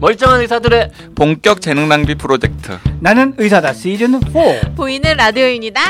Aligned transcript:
멀쩡한 0.00 0.40
의사들의 0.40 0.90
본격 1.14 1.60
재능 1.60 1.88
낭비 1.88 2.14
프로젝트. 2.14 2.78
나는 3.00 3.34
의사다 3.36 3.74
시즌 3.74 4.18
4. 4.18 4.74
보이는 4.74 5.14
라디오입니다. 5.16 5.80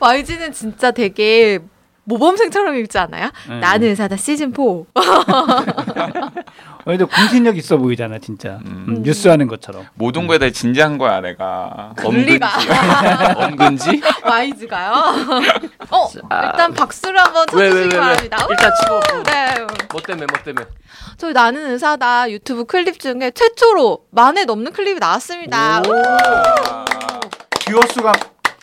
YG는 0.00 0.52
진짜 0.52 0.90
되게 0.90 1.60
모범생처럼 2.08 2.74
읽지 2.76 2.96
않아요? 2.98 3.30
음. 3.50 3.60
나는 3.60 3.88
의사다 3.88 4.16
시즌 4.16 4.50
4. 4.52 4.62
그래도 6.84 7.06
공신력 7.06 7.58
있어 7.58 7.76
보이잖아 7.76 8.18
진짜. 8.18 8.60
음. 8.64 8.86
음, 8.88 9.02
뉴스 9.02 9.28
하는 9.28 9.46
것처럼. 9.46 9.86
모든 9.94 10.26
거에 10.26 10.38
대해 10.38 10.50
진지한 10.50 10.96
거야 10.96 11.20
내가. 11.20 11.92
논리가. 12.02 12.48
엄근지? 13.36 14.00
YG가요? 14.24 14.92
어, 15.90 16.08
일단 16.14 16.72
박수를 16.72 17.18
한번 17.20 17.46
쳐주시기? 17.46 17.94
바랍니다. 17.96 18.46
일단 18.48 18.72
치고. 18.80 19.22
네. 19.24 19.54
뭐 19.92 20.00
때문에 20.00 20.26
뭐 20.32 20.42
때문에? 20.42 20.66
저희 21.18 21.34
나는 21.34 21.72
의사다 21.72 22.30
유튜브 22.30 22.64
클립 22.64 22.98
중에 22.98 23.32
최초로 23.34 24.04
만이 24.12 24.46
넘는 24.46 24.72
클립이 24.72 24.98
나왔습니다. 24.98 25.82
뷰어 25.82 27.80
수가 27.92 28.12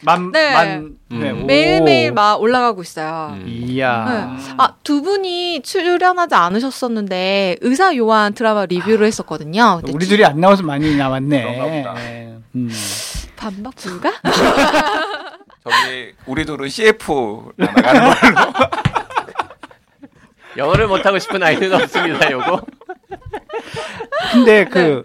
만, 0.05 0.31
네. 0.31 0.53
만, 0.53 0.95
네. 1.09 1.31
음. 1.31 1.43
오. 1.43 1.45
매일매일 1.45 2.11
막 2.11 2.39
올라가고 2.41 2.81
있어요. 2.81 3.31
음. 3.33 3.43
이야. 3.47 4.05
네. 4.37 4.53
아, 4.57 4.75
두 4.83 5.01
분이 5.01 5.61
출연하지 5.63 6.35
않으셨었는데 6.35 7.57
의사 7.61 7.95
요한 7.97 8.33
드라마 8.33 8.65
리뷰를 8.65 9.07
했었거든요. 9.07 9.81
근데 9.81 9.91
우리 9.93 10.05
둘이 10.05 10.23
안 10.23 10.39
나와서 10.39 10.63
많이 10.63 10.95
나왔네. 10.95 11.59
네. 11.95 12.37
음. 12.55 12.69
반박 13.35 13.75
불가? 13.75 14.11
저기 15.63 16.13
우리 16.25 16.45
둘은 16.45 16.69
CF 16.69 17.51
나가는 17.57 18.01
걸로. 18.01 18.35
영어를 20.57 20.87
못하고 20.87 21.19
싶은 21.19 21.43
아이는 21.43 21.73
없습니다, 21.73 22.31
요거. 22.31 22.61
근데 24.31 24.65
그 24.65 25.03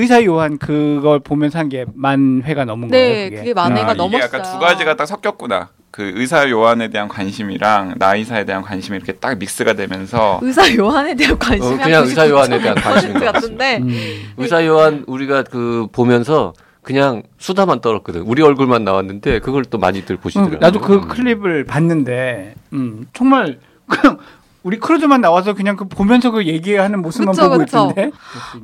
의사 0.00 0.24
요한 0.24 0.58
그걸 0.58 1.20
보면서 1.20 1.58
한 1.58 1.68
게 1.68 1.84
만 1.94 2.42
회가 2.44 2.64
넘은 2.64 2.88
네, 2.88 2.98
거예요. 2.98 3.24
그게, 3.30 3.36
그게 3.36 3.54
만 3.54 3.72
음. 3.72 3.76
회가 3.76 3.90
아, 3.90 3.94
넘었어요. 3.94 4.18
이게 4.18 4.24
약간 4.24 4.42
두 4.42 4.58
가지가 4.58 4.96
딱 4.96 5.06
섞였구나. 5.06 5.68
그 5.90 6.12
의사 6.14 6.48
요한에 6.48 6.88
대한 6.88 7.08
관심이랑 7.08 7.94
나의사에 7.98 8.44
대한 8.44 8.62
관심이 8.62 8.96
이렇게 8.96 9.12
딱 9.14 9.36
믹스가 9.38 9.72
되면서 9.74 10.38
의사 10.42 10.62
요한에 10.76 11.14
대한 11.14 11.36
관심이 11.38 11.74
어, 11.74 11.78
그냥 11.84 12.04
의사 12.04 12.28
요한에 12.28 12.60
대한 12.60 12.76
관심인 12.76 13.18
것 13.18 13.32
같은데 13.32 13.78
음. 13.78 14.32
의사 14.36 14.64
요한 14.66 15.02
우리가 15.08 15.42
그 15.42 15.88
보면서 15.92 16.52
그냥 16.82 17.22
수다만 17.38 17.80
떨었거든. 17.80 18.22
우리 18.22 18.40
얼굴만 18.42 18.84
나왔는데 18.84 19.40
그걸 19.40 19.64
또 19.64 19.78
많이들 19.78 20.16
보시더라고요. 20.16 20.56
어, 20.56 20.60
나도 20.60 20.80
그 20.80 21.06
클립을 21.08 21.64
봤는데 21.64 22.54
음, 22.72 23.06
정말 23.12 23.58
그냥 23.86 24.18
우리 24.62 24.78
크루즈만 24.78 25.20
나와서 25.20 25.54
그냥 25.54 25.76
그 25.76 25.86
보면서 25.88 26.30
그 26.30 26.46
얘기하는 26.46 27.00
모습만 27.02 27.34
그쵸, 27.34 27.48
보고 27.48 27.58
그쵸. 27.58 27.92
있던데. 27.92 28.10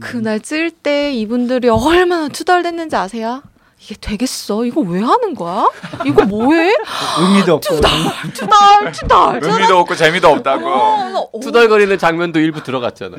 그날 0.00 0.40
찔 0.40 0.70
때 0.70 1.12
이분들이 1.12 1.68
얼마나 1.68 2.28
투덜댔는지 2.28 2.94
아세요? 2.96 3.42
이게 3.80 3.94
되겠어? 4.00 4.64
이거 4.64 4.80
왜 4.80 5.00
하는 5.00 5.34
거야? 5.34 5.68
이거 6.04 6.24
뭐해? 6.24 6.72
의미도 7.20 7.54
없고. 7.54 7.76
투덜 8.32 8.92
투덜. 8.92 9.40
의미도 9.42 9.78
없고 9.78 9.94
재미도 9.94 10.28
없다고. 10.28 10.68
어, 10.68 11.28
어, 11.32 11.40
투덜거리는 11.40 11.96
장면도 11.98 12.40
일부 12.40 12.62
들어갔잖아. 12.62 13.16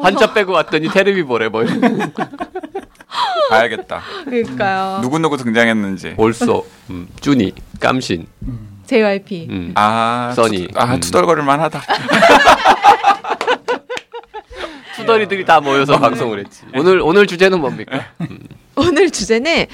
환자 0.00 0.32
빼고 0.32 0.52
왔더니 0.52 0.88
테레비 0.90 1.22
보래 1.24 1.48
뭐. 1.48 1.64
봐야겠다. 3.50 4.02
그러니까요. 4.24 5.00
누구 5.02 5.18
누구 5.18 5.36
등장했는지. 5.36 6.14
올소, 6.18 6.66
음, 6.90 7.08
쭈니, 7.20 7.52
깜신, 7.80 8.26
JYP. 8.86 9.46
음. 9.50 9.72
아, 9.74 10.32
써니. 10.34 10.68
투, 10.68 10.78
아 10.78 10.94
음. 10.94 11.00
투덜거릴만 11.00 11.60
하다. 11.60 11.82
투덜이들이 14.96 15.44
다 15.44 15.60
모여서 15.60 15.98
방송을 15.98 16.40
했지. 16.40 16.62
오늘 16.74 17.00
오늘 17.00 17.26
주제는 17.26 17.60
뭡니까? 17.60 18.00
오늘 18.76 19.10
주제는 19.10 19.66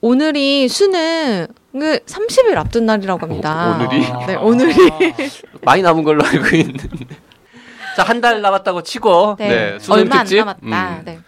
오늘이 0.00 0.68
수능을 0.68 1.48
30일 1.74 2.56
앞둔 2.56 2.86
날이라고 2.86 3.20
합니다. 3.26 3.78
오, 3.80 3.84
오늘이? 3.84 4.06
아. 4.06 4.26
네, 4.26 4.34
오늘이. 4.34 4.74
많이 5.62 5.82
남은 5.82 6.02
걸로 6.04 6.24
알고 6.24 6.56
있는데. 6.56 6.88
자, 7.96 8.02
한 8.04 8.20
달 8.20 8.40
남았다고 8.40 8.82
치고 8.82 9.36
네. 9.38 9.48
네, 9.48 9.78
수능 9.78 10.00
얼마 10.00 10.18
특집. 10.24 10.40
안 10.40 10.46
남았다. 10.62 10.90
음. 10.98 11.02
네. 11.04 11.18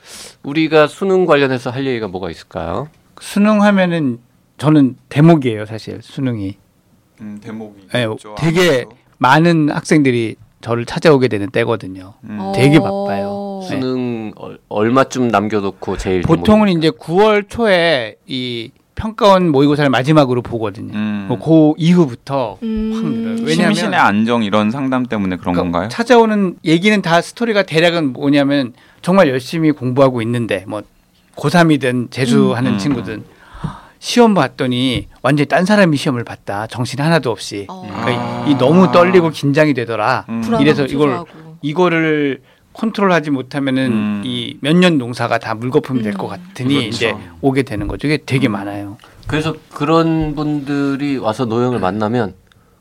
우리가 0.43 0.87
수능 0.87 1.25
관련해서 1.27 1.71
할 1.71 1.87
얘기가 1.87 2.09
뭐가 2.09 2.31
있을까요? 2.31 2.89
수능 3.21 3.63
하면은 3.63 4.19
저는 4.59 4.97
대목이에요, 5.09 5.67
사실 5.67 6.01
수능이. 6.03 6.57
음, 7.21 7.39
대목이. 7.43 7.89
네, 7.93 8.07
되게 8.39 8.61
아무래도. 8.61 8.91
많은 9.19 9.71
학생들이 9.71 10.37
저를 10.61 10.85
찾아오게 10.87 11.29
되는 11.29 11.51
때거든요. 11.51 12.15
음. 12.25 12.39
어. 12.41 12.53
되게 12.55 12.79
바빠요. 12.79 13.61
네. 13.63 13.69
수능 13.69 14.33
얼- 14.37 14.59
얼마쯤 14.69 15.29
남겨놓고 15.29 15.97
제일 15.99 16.23
보통은 16.23 16.69
대목이- 16.69 16.79
이제 16.79 16.91
9월 16.91 17.49
초에 17.49 18.17
이 18.27 18.71
평가원 18.95 19.51
모의고사를 19.51 19.91
마지막으로 19.91 20.41
보거든요. 20.43 20.93
음. 20.95 21.27
뭐그 21.29 21.75
이후부터 21.79 22.59
음. 22.63 22.93
확 22.95 23.05
늘어요. 23.05 23.45
왜냐하면 23.47 23.75
심신의 23.75 23.99
안정 23.99 24.43
이런 24.45 24.71
상담 24.71 25.05
때문에 25.07 25.37
그런 25.37 25.55
그러니까 25.55 25.63
건가요? 25.79 25.89
찾아오는 25.91 26.57
얘기는 26.65 27.03
다 27.03 27.21
스토리가 27.21 27.65
대략은 27.65 28.13
뭐냐면 28.13 28.73
정말 29.03 29.29
열심히 29.29 29.73
공부하고 29.73 30.23
있는데 30.23 30.65
뭐 30.69 30.83
고3이든 31.37 32.11
재수하는 32.13 32.75
음. 32.75 32.79
친구든 32.79 33.25
시험 34.05 34.35
봤더니 34.35 35.09
완전히 35.23 35.49
딴 35.49 35.65
사람이 35.65 35.97
시험을 35.97 36.25
봤다. 36.25 36.67
정신 36.67 37.01
하나도 37.01 37.31
없이. 37.31 37.65
어. 37.71 37.89
그러니까 38.03 38.45
이 38.47 38.55
너무 38.57 38.93
떨리고 38.93 39.31
긴장이 39.31 39.73
되더라. 39.73 40.27
음. 40.29 40.43
이래서 40.61 40.85
이걸. 40.85 41.25
이거를 41.63 42.43
컨트롤하지 42.75 43.31
못하면은 43.31 43.93
음. 43.93 44.23
이몇 44.23 44.77
년 44.77 44.99
농사가 44.99 45.39
다 45.39 45.55
물거품이 45.55 46.03
될것 46.03 46.31
음. 46.31 46.37
같으니 46.37 46.75
그렇죠. 46.75 46.89
이제 46.89 47.17
오게 47.41 47.63
되는 47.63 47.89
거죠. 47.89 48.07
이게 48.07 48.19
되게 48.19 48.47
많아요. 48.47 48.99
그래서 49.27 49.55
그런 49.73 50.35
분들이 50.35 51.17
와서 51.17 51.47
노영을 51.47 51.79
만나면 51.79 52.35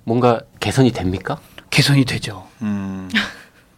뭔가 0.04 0.42
개선이 0.60 0.92
됩니까? 0.92 1.40
개선이 1.70 2.04
되죠. 2.04 2.48
음. 2.62 3.08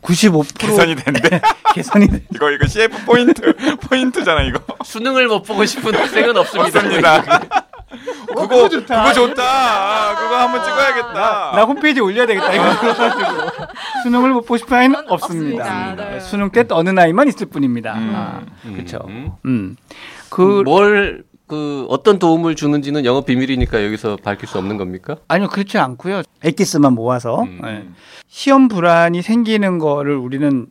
95% 0.05 0.57
개선이 0.57 0.95
된대. 0.95 1.41
개선이 1.73 2.07
돼. 2.07 2.21
이거 2.33 2.51
이거 2.51 2.67
CF 2.67 3.05
포인트 3.05 3.53
포인트잖아 3.81 4.43
이거. 4.43 4.59
수능을 4.83 5.27
못 5.27 5.41
보고 5.43 5.66
싶은 5.66 5.95
학생은 5.95 6.38
없습니다. 6.38 6.79
없습니다. 6.79 7.21
그거 8.27 8.47
그거 8.47 8.69
좋다. 8.69 9.03
그거 9.03 9.13
좋다. 9.13 10.15
그거 10.15 10.38
한번 10.38 10.63
찍어야겠다. 10.63 11.51
나 11.55 11.63
홈페이지 11.63 12.01
올려야 12.01 12.25
되겠다 12.25 12.53
이거 12.53 12.79
그래가지고 12.79 13.51
수능을 14.03 14.29
못 14.31 14.41
보고 14.41 14.57
싶은 14.57 14.77
아이는 14.77 14.95
없습니다. 15.07 15.63
없습니다. 15.63 15.95
네. 16.11 16.19
수능 16.19 16.51
때 16.51 16.67
떠는 16.67 16.97
아이만 16.99 17.27
있을 17.27 17.47
뿐입니다. 17.47 17.94
음. 17.95 18.11
아, 18.15 18.41
음. 18.65 18.73
그렇죠. 18.73 18.99
음. 19.07 19.31
음. 19.45 19.75
그 20.29 20.61
뭘, 20.65 21.23
그, 21.47 21.85
어떤 21.89 22.17
도움을 22.19 22.56
주는지는 22.56 23.06
영업 23.06 23.25
비밀이니까 23.28 23.83
여기서 23.85 24.17
밝힐 24.23 24.47
수 24.50 24.57
없는 24.57 24.78
겁니까? 24.78 25.17
아니요 25.28 25.47
그렇지 25.50 25.78
않고요. 25.78 26.23
엑기스만 26.44 26.94
모아서 26.94 27.44
음. 27.44 27.61
예. 27.66 27.83
시험 28.28 28.67
불안이 28.67 29.22
생기는 29.22 29.78
거를 29.78 30.16
우리는 30.16 30.67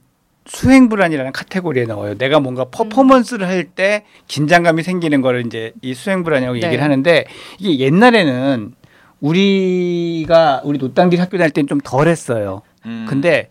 수행 0.47 0.89
불안이라는 0.89 1.33
카테고리에 1.33 1.85
넣어요. 1.85 2.19
내가 2.19 2.39
뭔가 2.41 2.65
퍼포먼스를 2.67 3.47
할 3.49 3.65
때 3.65 4.05
긴장감이 4.29 4.83
생기는 4.83 5.21
거를 5.23 5.47
이제 5.47 5.73
이 5.81 5.95
수행 5.95 6.23
불안이라고 6.23 6.59
네. 6.59 6.67
얘기를 6.67 6.83
하는데 6.85 7.25
이게 7.59 7.85
옛날에는 7.85 8.75
우리가 9.21 10.61
우리 10.65 10.79
노땅들 10.79 11.19
학교 11.21 11.39
다닐 11.39 11.51
때는 11.53 11.67
좀 11.67 11.81
덜했어요. 11.81 12.61
음. 12.85 13.06
근데 13.09 13.49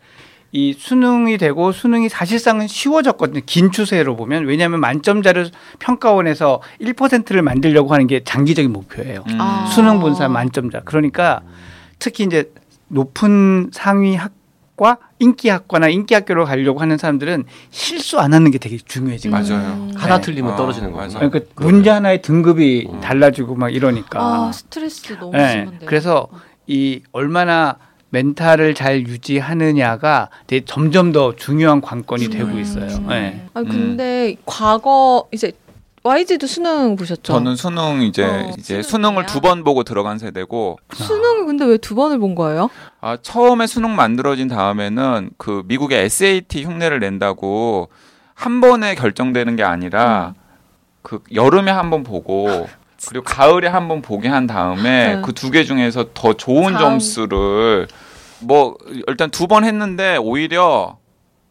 이 0.56 0.74
수능이 0.78 1.40
되고 1.40 1.72
수능이 1.72 2.10
사실상은 2.10 2.68
쉬워졌거든요. 2.68 3.42
긴 3.48 3.72
추세로 3.72 4.16
보면 4.16 4.46
왜냐하면 4.46 4.80
만점자를 4.82 5.50
평가원에서 5.80 6.62
1%를 6.80 7.42
만들려고 7.42 7.92
하는 7.92 8.06
게 8.06 8.24
장기적인 8.24 8.72
목표예요. 8.72 9.24
음. 9.30 9.38
아. 9.42 9.66
수능 9.66 10.00
본사 10.00 10.30
만점자. 10.30 10.82
그러니까 10.82 11.42
특히 11.98 12.24
이제 12.24 12.54
높은 12.88 13.72
상위 13.74 14.16
학과 14.16 15.00
인기 15.18 15.50
학과나 15.50 15.90
인기 15.90 16.14
학교로 16.14 16.46
가려고 16.46 16.80
하는 16.82 17.00
사람들은 17.00 17.46
실수 17.72 18.20
안 18.20 18.36
하는 18.36 18.52
게 18.52 18.60
되게 18.60 18.78
중요해진 18.78 19.32
거죠. 19.32 19.56
맞아요. 19.56 19.74
음. 19.74 19.92
하나 19.96 20.18
네. 20.18 20.22
틀리면 20.22 20.54
아, 20.54 20.56
떨어지는. 20.56 20.92
거구나. 20.92 21.08
그러니까 21.18 21.40
문제 21.56 21.90
하나의 21.90 22.22
등급이 22.22 22.90
음. 22.92 23.02
달라지고 23.02 23.56
막 23.56 23.74
이러니까. 23.74 24.20
아, 24.22 24.52
스트레스 24.52 25.18
너무 25.18 25.32
네, 25.36 25.50
심한데. 25.50 25.86
그래서 25.88 26.28
이 26.68 27.02
얼마나 27.12 27.78
멘탈을 28.14 28.76
잘 28.76 29.02
유지하느냐가 29.08 30.30
되게 30.46 30.64
점점 30.66 31.12
더 31.12 31.36
중요한 31.36 31.82
관건이 31.82 32.30
되고 32.30 32.60
있어요. 32.60 32.88
네. 33.10 33.44
아니 33.56 33.68
근데 33.68 34.36
과거 34.46 35.28
이제 35.32 35.52
YG도 36.04 36.46
수능 36.46 36.96
보셨죠? 36.96 37.24
저는 37.34 37.56
수능 37.56 38.02
이제 38.04 38.24
어, 38.24 38.54
이제. 38.58 38.84
수능을 38.84 39.26
두 39.26 39.40
번 39.42 39.64
보고 39.64 39.84
들어간 39.84 40.20
세대고 40.20 40.78
수능을 40.94 41.46
근데 41.48 41.66
왜 41.66 41.78
두 41.78 41.96
번을 41.96 42.20
본 42.20 42.36
거예요? 42.36 42.70
아, 43.02 43.18
처음에 43.20 43.66
수능 43.66 43.96
만들어진 43.96 44.48
다음에는 44.48 45.32
그 45.38 45.64
미국의 45.66 46.04
SAT 46.06 46.66
흉내를 46.66 47.00
낸다고 47.00 47.90
한 48.36 48.62
번에 48.62 48.94
결정되는 48.96 49.56
게 49.56 49.64
아니라 49.64 50.36
그 51.02 51.22
여름에 51.34 51.72
한 51.72 51.90
번 51.90 52.04
보고 52.04 52.68
그리고 53.08 53.24
가을에 53.26 53.68
한 53.68 53.88
번 53.88 54.02
보게 54.04 54.28
한 54.28 54.46
다음에 54.46 55.16
네. 55.16 55.22
그두 55.24 55.50
개 55.52 55.64
중에서 55.64 56.10
더 56.14 56.34
좋은 56.34 56.74
다음. 56.74 56.80
점수를 57.00 57.88
뭐 58.44 58.76
일단 59.08 59.30
두 59.32 59.48
번 59.48 59.64
했는데 59.64 60.18
오히려 60.18 60.98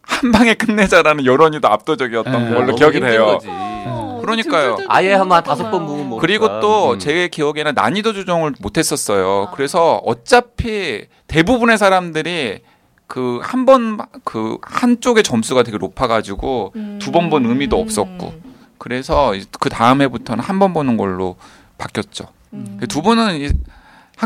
한 0.02 0.32
방에 0.32 0.54
끝내자라는 0.54 1.24
여론이 1.26 1.60
더 1.60 1.68
압도적이었던 1.68 2.32
네. 2.32 2.48
걸로 2.50 2.66
너무 2.66 2.76
기억이 2.76 3.00
돼요. 3.00 3.38
어, 3.86 4.20
그러니까요. 4.22 4.70
줄줄줄 4.76 4.86
아예 4.88 5.12
한번 5.12 5.28
넘어가잖아요. 5.28 5.42
다섯 5.42 5.70
번 5.70 5.86
보면 5.86 6.08
뭐. 6.08 6.20
그리고 6.20 6.60
또 6.60 6.92
음. 6.92 6.98
제 6.98 7.28
기억에는 7.28 7.72
난이도 7.74 8.12
조정을 8.12 8.54
못 8.60 8.78
했었어요. 8.78 9.48
아. 9.48 9.54
그래서 9.54 9.96
어차피 10.04 11.06
대부분의 11.28 11.78
사람들이 11.78 12.60
그 13.06 13.40
한 13.42 13.64
번 13.66 13.98
그 14.24 14.58
한쪽의 14.62 15.22
점수가 15.22 15.62
되게 15.64 15.76
높아 15.78 16.06
가지고 16.06 16.72
음. 16.76 16.98
두번 17.00 17.28
본 17.30 17.44
의미도 17.46 17.78
없었고 17.78 18.32
그래서 18.78 19.34
그 19.60 19.68
다음 19.68 20.00
해부터는 20.02 20.42
한 20.42 20.58
번 20.58 20.72
보는 20.72 20.96
걸로 20.96 21.36
바뀌었죠. 21.78 22.26
음. 22.54 22.80
두 22.88 23.02
분은 23.02 23.40
이 23.40 23.50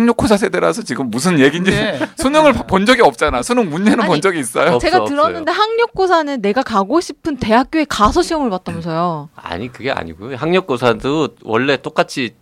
학력고사 0.00 0.36
세대라서 0.36 0.82
지금 0.82 1.10
무슨 1.10 1.38
얘기인지 1.40 1.70
근데 1.70 1.98
수능을 2.18 2.52
본 2.52 2.84
적이 2.84 3.00
없잖아. 3.00 3.42
수능 3.42 3.70
문제는 3.70 4.00
아니, 4.00 4.08
본 4.08 4.20
적이 4.20 4.40
있어요. 4.40 4.72
없- 4.74 4.80
제가 4.82 4.98
없어요, 4.98 5.16
들었는데 5.16 5.50
학력고사는 5.50 6.42
내가 6.42 6.62
가고 6.62 7.00
싶은 7.00 7.38
대학교에 7.38 7.86
가서 7.88 8.20
시험을 8.22 8.50
봤다면서요. 8.50 9.30
아니 9.34 9.72
그게 9.72 9.90
아니고요. 9.90 10.36
학력고사도 10.36 11.28
원래 11.44 11.78
똑같이 11.78 12.34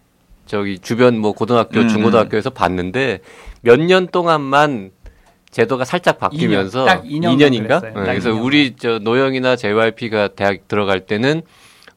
저기 0.47 0.81
주변 0.81 1.17
뭐 1.17 1.31
고등학교, 1.33 1.79
음. 1.81 1.89
중고등학교에서 1.89 2.51
봤는데 2.51 3.21
몇 3.63 3.79
년 3.79 4.09
동안만 4.09 4.91
제도가 5.53 5.85
살짝 5.85 6.19
바뀌면서 6.19 6.81
이 7.05 7.21
년, 7.21 7.39
딱 7.39 7.39
2년 7.39 7.39
2년인가? 7.39 7.81
그랬어요. 7.81 7.91
네, 7.91 7.95
딱 7.95 8.05
그래서 8.07 8.31
2년. 8.31 8.45
우리 8.45 8.75
저 8.77 8.99
노영이나 8.99 9.55
JYP가 9.55 10.29
대학 10.35 10.67
들어갈 10.67 11.07
때는 11.07 11.43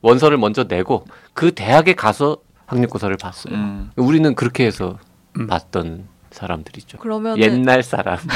원서를 0.02 0.38
먼저 0.38 0.66
내고 0.66 1.06
그 1.34 1.52
대학에 1.52 1.94
가서 1.94 2.38
학력고사를 2.68 3.18
봤어요. 3.18 3.56
음. 3.56 3.90
우리는 3.96 4.36
그렇게 4.36 4.66
해서 4.68 5.00
음. 5.38 5.48
봤던 5.48 6.08
사람들이죠. 6.32 6.98
그러면 7.00 7.38
옛날 7.40 7.84
사람. 7.84 8.18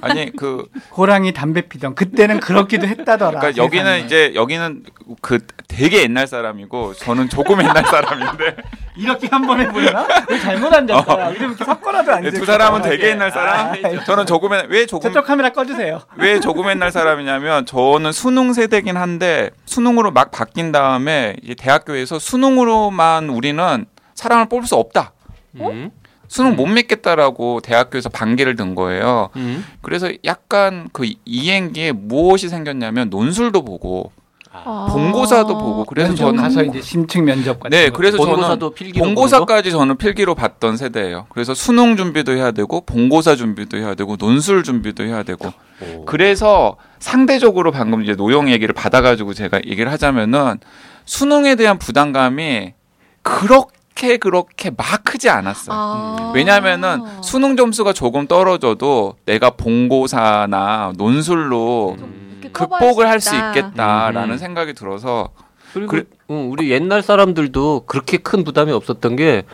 아니 0.00 0.32
그 0.34 0.66
호랑이 0.96 1.32
담배 1.32 1.60
피던 1.60 1.94
그때는 1.94 2.40
그렇기도 2.40 2.86
했다더라. 2.86 3.38
그러니까 3.40 3.62
여기는 3.62 3.84
세상에. 3.84 4.00
이제 4.04 4.32
여기는 4.34 4.84
그 5.20 5.38
되게 5.68 6.02
옛날 6.02 6.26
사람이고 6.26 6.94
저는 6.94 7.28
조금 7.28 7.60
옛날 7.60 7.84
사람인데 7.84 8.56
이렇게 8.96 9.28
한 9.30 9.42
번 9.46 9.60
해보려나? 9.60 10.06
왜 10.28 10.38
잘못 10.40 10.72
앉았어요? 10.72 11.30
이렇게 11.34 11.44
이렇게 11.44 12.10
안 12.10 12.22
돼. 12.22 12.28
어. 12.28 12.30
두 12.30 12.44
사람은 12.46 12.82
되게 12.82 13.10
옛날 13.10 13.30
사람. 13.30 13.72
아, 13.84 14.04
저는 14.04 14.24
조금 14.26 14.54
옛- 14.54 14.66
왜 14.70 14.86
조금 14.86 15.10
저쪽 15.12 15.26
카메라 15.26 15.50
꺼주세요. 15.50 16.00
왜 16.16 16.40
조금 16.40 16.68
옛날 16.70 16.90
사람이냐면 16.90 17.66
저는 17.66 18.12
수능 18.12 18.54
세대긴 18.54 18.96
한데 18.96 19.50
수능으로 19.66 20.10
막 20.10 20.30
바뀐 20.30 20.72
다음에 20.72 21.36
이제 21.42 21.54
대학교에서 21.54 22.18
수능으로만 22.18 23.28
우리는 23.28 23.84
사람을 24.14 24.48
뽑을 24.48 24.66
수 24.66 24.74
없다. 24.76 25.12
음. 25.60 25.90
수능 26.32 26.56
못 26.56 26.64
믿겠다라고 26.64 27.60
대학교에서 27.60 28.08
반기를 28.08 28.56
든 28.56 28.74
거예요. 28.74 29.28
음. 29.36 29.66
그래서 29.82 30.10
약간 30.24 30.88
그 30.90 31.06
이행기에 31.26 31.92
무엇이 31.92 32.48
생겼냐면 32.48 33.10
논술도 33.10 33.66
보고 33.66 34.12
아. 34.50 34.88
본고사도 34.90 35.58
보고 35.58 35.84
그래서 35.84 36.14
저는 36.14 36.42
가서 36.42 36.62
이제 36.62 36.80
심층 36.80 37.26
면접 37.26 37.60
같은 37.60 37.76
네 37.76 37.90
거. 37.90 37.98
그래서 37.98 38.16
저는 38.16 38.32
본고사도 38.32 38.70
거? 38.70 38.98
본고사까지 38.98 39.72
저는 39.72 39.98
필기로 39.98 40.34
봤던 40.34 40.78
세대예요. 40.78 41.26
그래서 41.28 41.52
수능 41.52 41.98
준비도 41.98 42.32
해야 42.32 42.50
되고 42.50 42.80
본고사 42.80 43.36
준비도 43.36 43.76
해야 43.76 43.94
되고 43.94 44.16
논술 44.16 44.62
준비도 44.62 45.04
해야 45.04 45.24
되고 45.24 45.52
오. 45.82 46.06
그래서 46.06 46.76
상대적으로 46.98 47.72
방금 47.72 48.02
이제 48.02 48.14
노영 48.14 48.48
얘기를 48.50 48.72
받아가지고 48.72 49.34
제가 49.34 49.60
얘기를 49.66 49.92
하자면은 49.92 50.60
수능에 51.04 51.56
대한 51.56 51.78
부담감이 51.78 52.72
그렇게 53.20 53.81
그렇게 53.94 54.70
막 54.70 55.04
크지 55.04 55.28
않았어요. 55.28 55.76
아. 55.76 56.32
왜냐하면은 56.34 57.02
수능 57.22 57.56
점수가 57.56 57.92
조금 57.92 58.26
떨어져도 58.26 59.14
내가 59.26 59.50
본고사나 59.50 60.92
논술로 60.96 61.96
음. 61.98 62.40
극복을 62.52 63.08
할 63.08 63.20
수 63.20 63.34
있겠다라는 63.36 64.32
음. 64.34 64.38
생각이 64.38 64.74
들어서 64.74 65.30
그리고 65.72 65.90
그래- 65.90 66.04
응, 66.30 66.50
우리 66.52 66.70
옛날 66.70 67.02
사람들도 67.02 67.84
그렇게 67.86 68.16
큰 68.18 68.44
부담이 68.44 68.72
없었던 68.72 69.16
게 69.16 69.44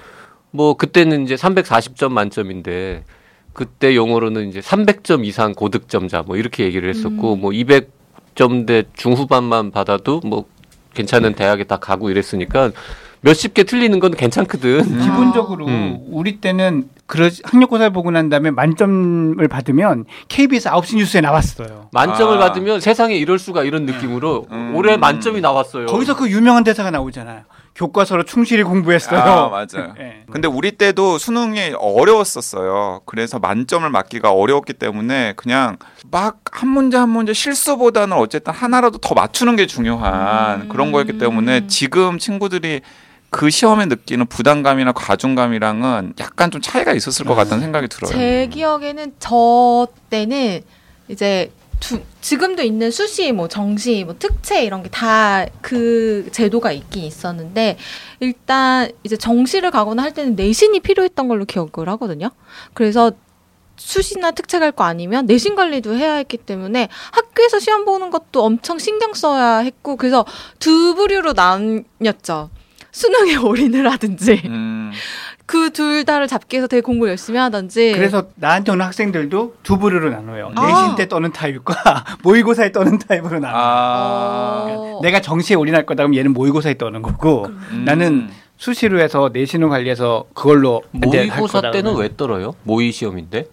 뭐 0.50 0.72
그때는 0.78 1.24
이제 1.24 1.34
340점 1.34 2.10
만점인데 2.10 3.04
그때 3.52 3.94
용어로는 3.94 4.48
이제 4.48 4.60
300점 4.60 5.26
이상 5.26 5.52
고득점자 5.52 6.22
뭐 6.22 6.36
이렇게 6.38 6.64
얘기를 6.64 6.88
했었고 6.88 7.34
음. 7.34 7.40
뭐 7.42 7.50
200점대 7.50 8.86
중후반만 8.94 9.70
받아도 9.72 10.20
뭐 10.24 10.46
괜찮은 10.94 11.34
대학에 11.34 11.64
다 11.64 11.76
가고 11.76 12.08
이랬으니까 12.08 12.70
몇십 13.20 13.54
개 13.54 13.64
틀리는 13.64 13.98
건 14.00 14.14
괜찮거든. 14.14 14.82
기본적으로 15.00 15.66
음. 15.66 15.98
우리 16.10 16.40
때는 16.40 16.88
그러 17.06 17.28
학력고사를 17.44 17.92
보고 17.92 18.10
난 18.10 18.28
다음에 18.28 18.50
만점을 18.50 19.46
받으면 19.48 20.04
KBS 20.28 20.68
9시 20.68 20.96
뉴스에 20.98 21.20
나왔어요. 21.20 21.88
만점을 21.92 22.36
아. 22.36 22.38
받으면 22.38 22.80
세상에 22.80 23.14
이럴 23.16 23.38
수가 23.38 23.64
이런 23.64 23.86
느낌으로 23.86 24.46
음. 24.50 24.72
올해 24.76 24.96
만점이 24.96 25.40
나왔어요. 25.40 25.86
거기서 25.86 26.16
그 26.16 26.30
유명한 26.30 26.64
대사가 26.64 26.90
나오잖아요. 26.90 27.42
교과서로 27.74 28.24
충실히 28.24 28.64
공부했어요. 28.64 29.20
아 29.20 29.48
맞아요. 29.48 29.94
예. 30.00 30.24
근데 30.32 30.48
우리 30.48 30.72
때도 30.72 31.16
수능이 31.18 31.74
어려웠었어요. 31.78 33.02
그래서 33.06 33.38
만점을 33.38 33.88
맞기가 33.88 34.32
어려웠기 34.32 34.72
때문에 34.74 35.34
그냥 35.36 35.76
막 36.10 36.38
한 36.58 36.68
문제 36.70 36.96
한 36.96 37.08
문제 37.08 37.32
실수보다는 37.32 38.16
어쨌든 38.16 38.52
하나라도 38.52 38.98
더 38.98 39.14
맞추는 39.14 39.54
게 39.54 39.66
중요한 39.66 40.62
음. 40.62 40.68
그런 40.68 40.90
거였기 40.90 41.18
때문에 41.18 41.68
지금 41.68 42.18
친구들이 42.18 42.80
그 43.30 43.50
시험에 43.50 43.86
느끼는 43.86 44.26
부담감이나 44.26 44.92
과중감이랑은 44.92 46.14
약간 46.20 46.50
좀 46.50 46.60
차이가 46.60 46.92
있었을 46.94 47.26
것 47.26 47.34
같다는 47.34 47.60
생각이 47.62 47.88
들어요. 47.88 48.10
제 48.12 48.48
기억에는 48.50 49.14
저 49.18 49.86
때는 50.10 50.62
이제 51.08 51.52
두, 51.80 52.00
지금도 52.20 52.62
있는 52.62 52.90
수시, 52.90 53.30
뭐 53.32 53.46
정시, 53.48 54.02
뭐 54.04 54.16
특채 54.18 54.64
이런 54.64 54.82
게 54.82 54.88
다 54.88 55.46
그 55.60 56.28
제도가 56.32 56.72
있긴 56.72 57.04
있었는데 57.04 57.76
일단 58.20 58.90
이제 59.04 59.16
정시를 59.16 59.70
가거나 59.70 60.02
할 60.02 60.12
때는 60.12 60.34
내신이 60.34 60.80
필요했던 60.80 61.28
걸로 61.28 61.44
기억을 61.44 61.88
하거든요. 61.90 62.30
그래서 62.74 63.12
수시나 63.76 64.32
특채 64.32 64.58
갈 64.58 64.72
거 64.72 64.82
아니면 64.84 65.26
내신 65.26 65.54
관리도 65.54 65.94
해야 65.94 66.14
했기 66.14 66.36
때문에 66.36 66.88
학교에서 67.12 67.60
시험 67.60 67.84
보는 67.84 68.10
것도 68.10 68.42
엄청 68.42 68.78
신경 68.80 69.14
써야 69.14 69.58
했고 69.58 69.94
그래서 69.96 70.24
두 70.58 70.94
부류로 70.96 71.34
나뉘었죠. 71.34 72.50
수능에 72.98 73.36
올인을 73.46 73.90
하든지 73.92 74.42
음, 74.46 74.90
그둘 75.46 76.04
다를 76.04 76.26
잡기 76.26 76.56
위해서 76.56 76.66
되게 76.66 76.80
공부 76.80 77.08
열심히 77.08 77.38
하든지 77.38 77.92
그래서 77.94 78.24
나한테 78.34 78.72
오는 78.72 78.84
학생들도 78.84 79.54
두 79.62 79.78
부류로 79.78 80.10
나눠요. 80.10 80.50
아. 80.56 80.66
내신 80.66 80.96
때 80.96 81.06
떠는 81.08 81.32
타입과 81.32 82.04
모의고사에 82.24 82.72
떠는 82.72 82.98
타입으로 82.98 83.38
나눠요. 83.38 83.62
아, 83.62 84.66
어. 84.68 85.00
내가 85.02 85.20
정시에 85.20 85.56
올인할 85.56 85.86
거다 85.86 86.02
그럼 86.02 86.16
얘는 86.16 86.32
모의고사에 86.32 86.74
떠는 86.76 87.02
거고 87.02 87.46
음. 87.46 87.82
나는 87.86 88.28
수시로 88.56 89.00
해서 89.00 89.30
내신을 89.32 89.68
관리해서 89.68 90.24
그걸로 90.34 90.82
모의고사 90.90 91.70
때는. 91.70 91.94
왜 91.96 92.10
떨어요? 92.16 92.56
모의 92.64 92.90
시험인데? 92.90 93.44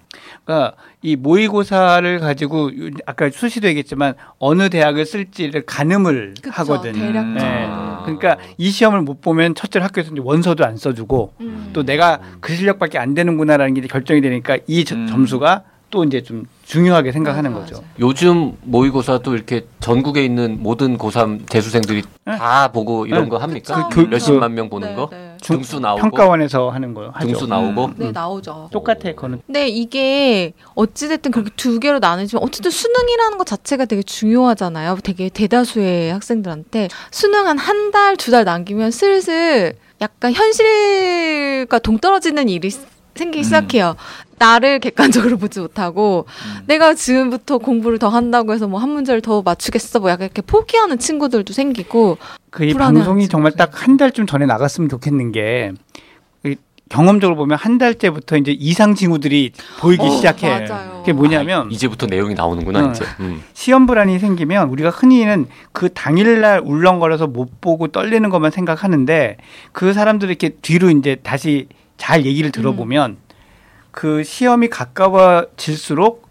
그러니까 0.44 0.76
이 1.04 1.16
모의고사를 1.16 2.20
가지고 2.20 2.72
아까 3.06 3.30
수시도 3.32 3.68
얘기했지만 3.68 4.16
어느 4.40 4.70
대학을 4.70 5.06
쓸지를 5.06 5.66
가늠을 5.68 6.34
그쵸, 6.42 6.50
하거든. 6.52 6.94
대략. 6.94 7.22
음. 7.22 7.36
네. 7.36 7.68
아. 8.14 8.18
그러니까 8.18 8.38
이 8.58 8.70
시험을 8.70 9.02
못 9.02 9.22
보면 9.22 9.56
첫째로 9.56 9.84
학교에서 9.86 10.12
이제 10.12 10.22
원서도 10.24 10.66
안 10.66 10.78
써주고 10.78 11.34
음. 11.42 11.70
또 11.74 11.84
내가 11.84 12.20
그 12.40 12.54
실력밖에 12.54 12.98
안 12.98 13.14
되는구나라는 13.14 13.74
게 13.74 13.82
결정이 13.88 14.22
되니까 14.22 14.58
이 14.68 14.86
저- 14.86 14.96
음. 14.96 15.08
점수가 15.08 15.64
또 15.92 16.04
이제 16.04 16.22
좀 16.22 16.46
중요하게 16.66 17.12
생각하는 17.12 17.52
맞아, 17.54 17.62
거죠. 17.66 17.76
맞아. 17.76 17.88
요즘 18.00 18.54
모의고사도 18.64 19.36
이렇게 19.36 19.66
전국에 19.80 20.26
있는 20.26 20.58
모든 20.62 20.98
고3 20.98 21.48
재수생들이 21.50 22.02
네. 22.26 22.38
다 22.38 22.70
보고 22.70 23.06
이런 23.06 23.24
네. 23.26 23.30
거 23.30 23.38
합니까? 23.38 23.88
그쵸. 23.90 24.08
몇십만 24.08 24.54
명 24.56 24.70
보는 24.70 24.90
네, 24.90 24.96
거? 24.96 25.10
네. 25.36 25.46
중- 25.46 25.58
등수 25.58 25.80
나오고 25.80 26.02
평가원에서 26.02 26.70
하는 26.70 26.94
거요. 26.94 27.12
하죠. 27.14 27.28
등수 27.28 27.48
나오고 27.48 27.86
음. 27.86 27.94
네, 27.98 28.06
음. 28.08 28.12
나오죠. 28.14 28.70
똑같아 28.72 29.00
그거는. 29.12 29.42
근데 29.46 29.68
이게 29.68 30.54
어찌 30.76 31.08
됐든 31.08 31.32
그렇게 31.32 31.52
두 31.56 31.80
개로 31.80 32.00
나누지만 32.00 32.44
어쨌든 32.44 32.72
수능이라는 32.72 33.38
것 33.38 33.46
자체가 33.46 33.86
되게 33.86 34.02
중요하잖아요. 34.04 34.98
되게 35.04 35.30
대다수의 35.30 36.12
학생들한테 36.14 36.90
수능 37.12 37.48
한 37.48 37.58
한 37.58 37.92
달, 37.92 38.16
두 38.18 38.32
달 38.32 38.44
남기면 38.44 38.92
슬슬 38.92 39.74
약간 40.02 40.34
현실과 40.34 41.80
동떨어지는 41.80 42.50
일이 42.50 42.70
생기기 43.16 43.40
음. 43.40 43.44
시작해요. 43.44 43.96
나를 44.38 44.80
객관적으로 44.80 45.38
보지 45.40 45.60
못하고 45.62 46.26
음. 46.28 46.64
내가 46.68 46.94
지금부터 46.94 47.58
공부를 47.58 47.98
더 48.00 48.10
한다고 48.10 48.54
해서 48.54 48.68
뭐 48.68 48.80
한 48.80 48.90
문제를 48.90 49.22
더 49.22 49.42
맞추겠어 49.42 50.00
뭐 50.02 50.10
약간 50.10 50.26
이렇게 50.26 50.42
포기하는 50.42 51.00
친구들도 51.00 51.54
생기고 51.54 52.18
그 52.52 52.66
이 52.66 52.74
방송이 52.74 53.28
정말. 53.30 53.54
딱 53.54 53.72
한 53.74 53.98
달쯤 53.98 54.26
전에 54.28 54.46
나갔으면 54.46 54.90
좋겠는 54.90 55.32
게 55.32 55.72
이- 56.46 56.56
경험적으로 56.90 57.36
보면 57.38 57.58
한 57.58 57.78
달째부터 57.78 58.38
이제 58.38 58.52
이상 58.52 58.94
징후들이 58.96 59.54
보이기 59.80 60.04
어, 60.06 60.10
시작해. 60.10 60.68
맞아요. 60.68 60.98
그게 61.00 61.14
뭐냐면 61.14 61.72
이제부터 61.72 62.06
내용이 62.08 62.34
나오는구나 62.36 62.88
어. 62.88 62.92
이제. 62.92 63.06
음. 63.22 63.42
시험 63.54 63.86
불안이 63.86 64.20
생기면 64.20 64.70
우리가 64.70 64.90
흔히는 64.90 65.48
그 65.72 65.94
당일날 65.94 66.62
울렁거려서 66.64 67.28
못 67.28 67.62
보고 67.62 67.88
떨리는 67.88 68.30
것만 68.30 68.52
생각하는데 68.52 69.38
그 69.72 69.94
사람들이 69.94 70.32
이렇게 70.32 70.50
뒤로 70.62 70.90
이제 70.90 71.16
다시 71.24 71.68
잘 71.98 72.26
얘기를 72.26 72.52
들어보면 72.52 73.18
그 73.92 74.24
시험이 74.24 74.70
가까워질수록 74.70 76.26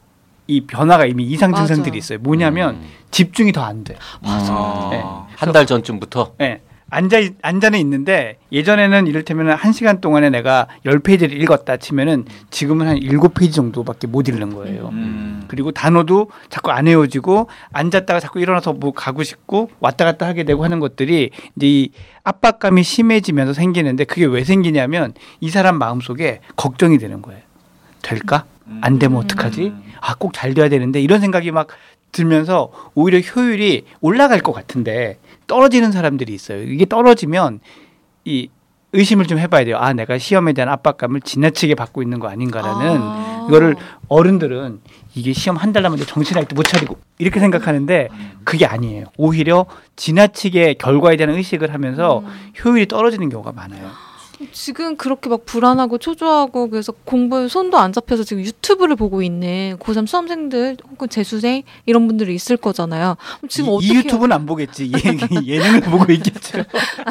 이 0.47 0.67
변화가 0.67 1.07
이미 1.07 1.25
이상 1.25 1.51
맞아. 1.53 1.65
증상들이 1.67 1.97
있어요. 1.99 2.19
뭐냐면 2.19 2.75
음. 2.77 2.89
집중이 3.11 3.53
더 3.53 3.63
안 3.65 3.83
돼. 3.85 3.97
아. 4.23 4.89
네. 4.91 5.03
한달 5.37 5.67
전쯤부터 5.67 6.35
예. 6.43 6.61
앉아 6.95 7.19
있- 7.19 7.35
앉아는 7.43 7.79
있는데 7.81 8.39
예전에는 8.53 9.07
이를테면 9.09 9.51
한 9.51 9.73
시간 9.73 10.01
동안에 10.01 10.31
내가 10.31 10.69
열 10.85 11.01
페이지를 11.01 11.41
읽었다 11.43 11.77
치면은 11.77 12.25
지금은 12.51 12.87
한 12.87 12.97
일곱 12.99 13.35
페이지 13.35 13.55
정도밖에 13.55 14.07
못 14.07 14.29
읽는 14.29 14.55
거예요. 14.55 14.91
음. 14.93 15.45
그리고 15.49 15.73
단어도 15.73 16.31
자꾸 16.51 16.71
안 16.71 16.87
외워지고 16.87 17.49
앉았다가 17.73 18.21
자꾸 18.21 18.41
일어나서 18.41 18.73
뭐 18.75 18.93
가고 18.93 19.23
싶고 19.23 19.71
왔다 19.81 20.05
갔다 20.05 20.27
하게 20.27 20.45
되고 20.45 20.63
하는 20.65 20.79
것들이 20.81 21.31
이제 21.57 21.67
이 21.67 21.91
압박감이 22.23 22.83
심해지면서 22.83 23.53
생기는데 23.53 24.05
그게 24.05 24.25
왜 24.25 24.45
생기냐면 24.45 25.15
이 25.41 25.51
사람 25.51 25.79
마음 25.79 26.01
속에 26.01 26.41
걱정이 26.57 26.99
되는 26.99 27.21
거예요. 27.23 27.41
될까? 28.03 28.45
안 28.81 28.99
되면 28.99 29.19
어떡하지? 29.19 29.63
음. 29.67 29.83
아, 30.01 30.15
꼭 30.15 30.33
잘 30.33 30.55
돼야 30.55 30.69
되는데 30.69 31.01
이런 31.01 31.21
생각이 31.21 31.51
막 31.51 31.69
들면서 32.13 32.71
오히려 32.95 33.19
효율이 33.19 33.85
올라갈 34.01 34.41
것 34.41 34.53
같은데 34.53 35.19
떨어지는 35.47 35.93
사람들이 35.93 36.33
있어요. 36.35 36.63
이게 36.63 36.85
떨어지면 36.87 37.61
이 38.25 38.49
의심을 38.93 39.27
좀 39.27 39.39
해봐야 39.39 39.65
돼요. 39.65 39.77
아, 39.79 39.93
내가 39.93 40.19
시험에 40.19 40.53
대한 40.53 40.69
압박감을 40.69 41.21
지나치게 41.23 41.75
받고 41.75 42.01
있는 42.03 42.21
거 42.21 42.29
아닌가라는 42.29 42.99
아. 43.01 43.47
이거를 43.49 43.75
어른들은 44.09 44.81
이게 45.17 45.33
시험 45.33 45.57
한 45.57 45.73
달 45.73 45.83
남았는데 45.83 46.09
정신할 46.11 46.45
때 46.47 46.55
못 46.55 46.63
차리고 46.63 46.99
이렇게 47.19 47.41
생각하는데 47.41 48.09
그게 48.45 48.65
아니에요. 48.67 49.07
오히려 49.19 49.67
지나치게 49.97 50.75
결과에 50.75 51.17
대한 51.17 51.35
의식을 51.35 51.75
하면서 51.75 52.21
음. 52.21 52.53
효율이 52.65 52.87
떨어지는 52.87 53.29
경우가 53.29 53.51
많아요. 53.53 53.91
지금 54.53 54.97
그렇게 54.97 55.29
막 55.29 55.45
불안하고 55.45 55.99
초조하고 55.99 56.71
그래서 56.71 56.93
공부에 57.05 57.49
손도 57.49 57.77
안 57.79 57.93
잡혀서 57.93 58.23
지금 58.25 58.45
유튜브를 58.45 58.95
보고 58.95 59.23
있는 59.23 59.77
고3 59.79 60.07
수험생들 60.07 60.77
혹은 60.91 61.09
재수생 61.09 61.63
이런 61.87 62.07
분들이 62.07 62.35
있을 62.35 62.57
거잖아요. 62.57 63.17
지금 63.49 63.73
이, 63.73 63.77
어떻게 63.77 63.93
이 63.93 63.97
유튜브는 63.97 64.33
안 64.37 64.47
보겠지. 64.47 64.93
예, 64.95 65.47
예능을 65.47 65.81
보고 65.91 66.13
있겠죠. 66.13 66.59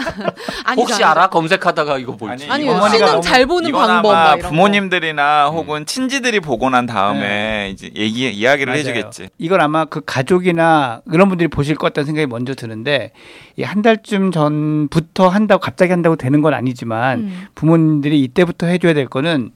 아니죠, 0.64 0.82
혹시. 0.82 1.04
알아 1.04 1.28
검색하다가 1.30 1.98
이거 1.98 2.16
볼지. 2.16 2.48
아니, 2.50 2.68
어머니가 2.70 3.08
수능 3.08 3.22
잘 3.22 3.46
보는 3.46 3.72
방법 3.72 4.12
아마 4.12 4.24
막 4.30 4.40
이런 4.40 4.50
부모님들이나 4.50 5.50
혹은 5.50 5.86
친지들이 5.86 6.40
보고 6.40 6.70
난 6.70 6.86
다음에 6.86 7.70
이제 7.74 7.92
얘기 7.96 8.30
이야기를 8.32 8.72
맞아요. 8.72 8.80
해주겠지. 8.80 9.30
이걸 9.38 9.60
아마 9.60 9.86
그 9.86 10.02
가족이나 10.06 11.02
그런 11.10 11.28
분들이 11.28 11.50
보실 11.50 11.76
것 11.76 11.88
같다는 11.88 12.06
생각이 12.06 12.28
먼저 12.28 12.56
드는데 12.56 13.12
이한 13.58 13.82
달쯤 13.82 14.32
전부터 14.32 15.28
한다고 15.28 15.60
갑자기 15.60 15.92
한다고 15.92 16.16
되는 16.16 16.42
건 16.42 16.52
거. 16.52 16.54
아니지만 16.58 17.20
음. 17.20 17.23
부모님들이 17.56 18.22
이때부터 18.24 18.68
해줘야 18.68 18.94
될 18.94 19.08
거는 19.08 19.52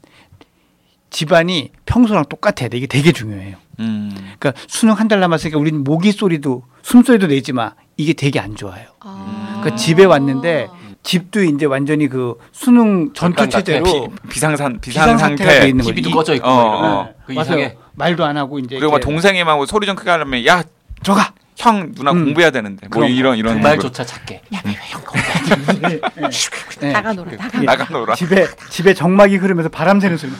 집안이 1.09 1.71
평소랑 1.85 2.25
똑같아야 2.29 2.69
돼. 2.69 2.77
이게 2.77 2.87
되게 2.87 3.11
중요해요. 3.11 3.57
음. 3.79 4.11
그러니까 4.39 4.53
수능 4.67 4.93
한 4.95 5.07
달 5.07 5.19
남았으니까 5.21 5.57
우리는 5.57 5.83
모기 5.83 6.11
소리도 6.11 6.63
숨소리도 6.81 7.27
내지 7.27 7.53
마. 7.53 7.73
이게 7.95 8.13
되게 8.13 8.39
안 8.39 8.55
좋아요. 8.55 8.85
아. 8.99 9.61
그 9.63 9.75
집에 9.75 10.03
왔는데 10.05 10.67
집도 11.03 11.41
이제 11.43 11.65
완전히 11.65 12.07
그 12.07 12.35
수능 12.51 13.13
전투 13.13 13.47
체제로 13.47 13.85
비, 13.85 14.29
비상산 14.29 14.79
비상 14.81 15.05
비상 15.05 15.17
상태가 15.17 15.49
돼. 15.61 15.69
있는 15.69 15.85
TV도 15.85 16.09
거지. 16.09 16.13
꺼져 16.15 16.35
있고 16.35 16.47
어, 16.47 16.53
뭐 16.81 16.89
어. 17.01 17.09
그 17.25 17.31
맞아요. 17.31 17.45
이상해. 17.47 17.77
말도 17.95 18.25
안 18.25 18.35
하고 18.37 18.59
이제 18.59 18.75
그리고 18.75 18.91
막 18.91 18.97
이렇게 18.97 19.11
동생이 19.11 19.43
막 19.45 19.65
소리 19.65 19.87
좀 19.87 19.95
크게 19.95 20.09
하려면 20.09 20.45
야 20.45 20.61
들어가. 21.01 21.31
형 21.55 21.91
누나 21.95 22.11
음. 22.11 22.25
공부해야 22.25 22.51
되는데 22.51 22.87
뭐 22.87 23.01
그런 23.01 23.09
이런 23.11 23.33
그 23.33 23.39
이런 23.39 23.61
말조차 23.61 24.03
작게. 24.05 24.41
네. 26.79 26.91
나가 26.91 27.13
놀아 27.13 27.31
나가 27.37 27.61
예. 27.61 27.65
나가 27.65 27.85
놀아. 27.91 28.15
집에 28.15 28.47
집에 28.69 28.93
정막이 28.93 29.37
흐르면서 29.37 29.69
바람 29.69 29.99
새는 29.99 30.17
소리 30.17 30.31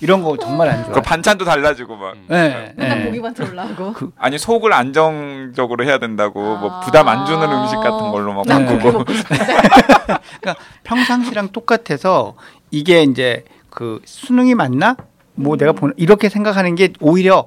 이런 0.00 0.22
거 0.22 0.36
정말 0.36 0.68
안그 0.70 0.92
좋아. 0.92 1.02
반찬도 1.02 1.44
달라지고 1.44 1.96
막 1.96 2.14
네, 2.28 2.72
맨날 2.76 2.98
네. 2.98 3.04
보기만 3.06 3.34
올라오고 3.40 4.12
아니 4.16 4.38
속을 4.38 4.72
안정적으로 4.72 5.84
해야 5.84 5.98
된다고 5.98 6.40
뭐 6.56 6.70
아. 6.70 6.80
부담 6.80 7.08
안 7.08 7.26
주는 7.26 7.42
음식 7.50 7.76
같은 7.76 8.10
걸로 8.12 8.32
막 8.32 8.46
네. 8.46 8.64
바꾸고 8.64 9.04
그러니까 10.40 10.56
평상시랑 10.84 11.48
똑같아서 11.48 12.36
이게 12.70 13.02
이제 13.02 13.44
그 13.70 14.00
수능이 14.04 14.54
맞나? 14.54 14.96
뭐 15.34 15.56
내가 15.56 15.72
보는 15.72 15.94
이렇게 15.96 16.28
생각하는 16.28 16.74
게 16.74 16.92
오히려 17.00 17.46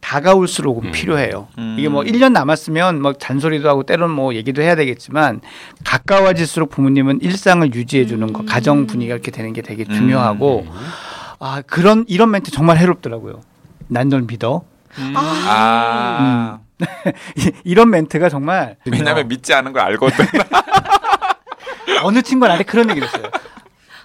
다가올수록 0.00 0.84
음. 0.84 0.92
필요해요. 0.92 1.48
음. 1.58 1.76
이게 1.78 1.88
뭐 1.88 2.02
1년 2.02 2.32
남았으면 2.32 3.02
뭐 3.02 3.12
잔소리도 3.12 3.68
하고 3.68 3.82
때로는 3.84 4.14
뭐 4.14 4.34
얘기도 4.34 4.62
해야 4.62 4.74
되겠지만 4.74 5.40
가까워질수록 5.84 6.70
부모님은 6.70 7.20
일상을 7.22 7.74
유지해 7.74 8.06
주는 8.06 8.32
거, 8.32 8.40
음. 8.40 8.46
가정 8.46 8.86
분위기가 8.86 9.14
이렇게 9.14 9.30
되는 9.30 9.52
게 9.52 9.62
되게 9.62 9.84
음. 9.88 9.94
중요하고 9.94 10.66
아, 11.38 11.62
그런 11.66 12.04
이런 12.08 12.30
멘트 12.30 12.50
정말 12.50 12.78
해롭더라고요. 12.78 13.40
난 13.88 14.08
널 14.08 14.22
믿어. 14.22 14.62
아 15.14 16.58
이런 17.64 17.90
멘트가 17.90 18.28
정말 18.28 18.76
왜냐면 18.90 19.28
믿지 19.28 19.52
않은 19.54 19.72
걸 19.72 19.82
알거든. 19.82 20.24
어느 22.02 22.22
친구가 22.22 22.48
나한테 22.48 22.64
그런 22.64 22.88
얘기를 22.90 23.06
했어요. 23.06 23.24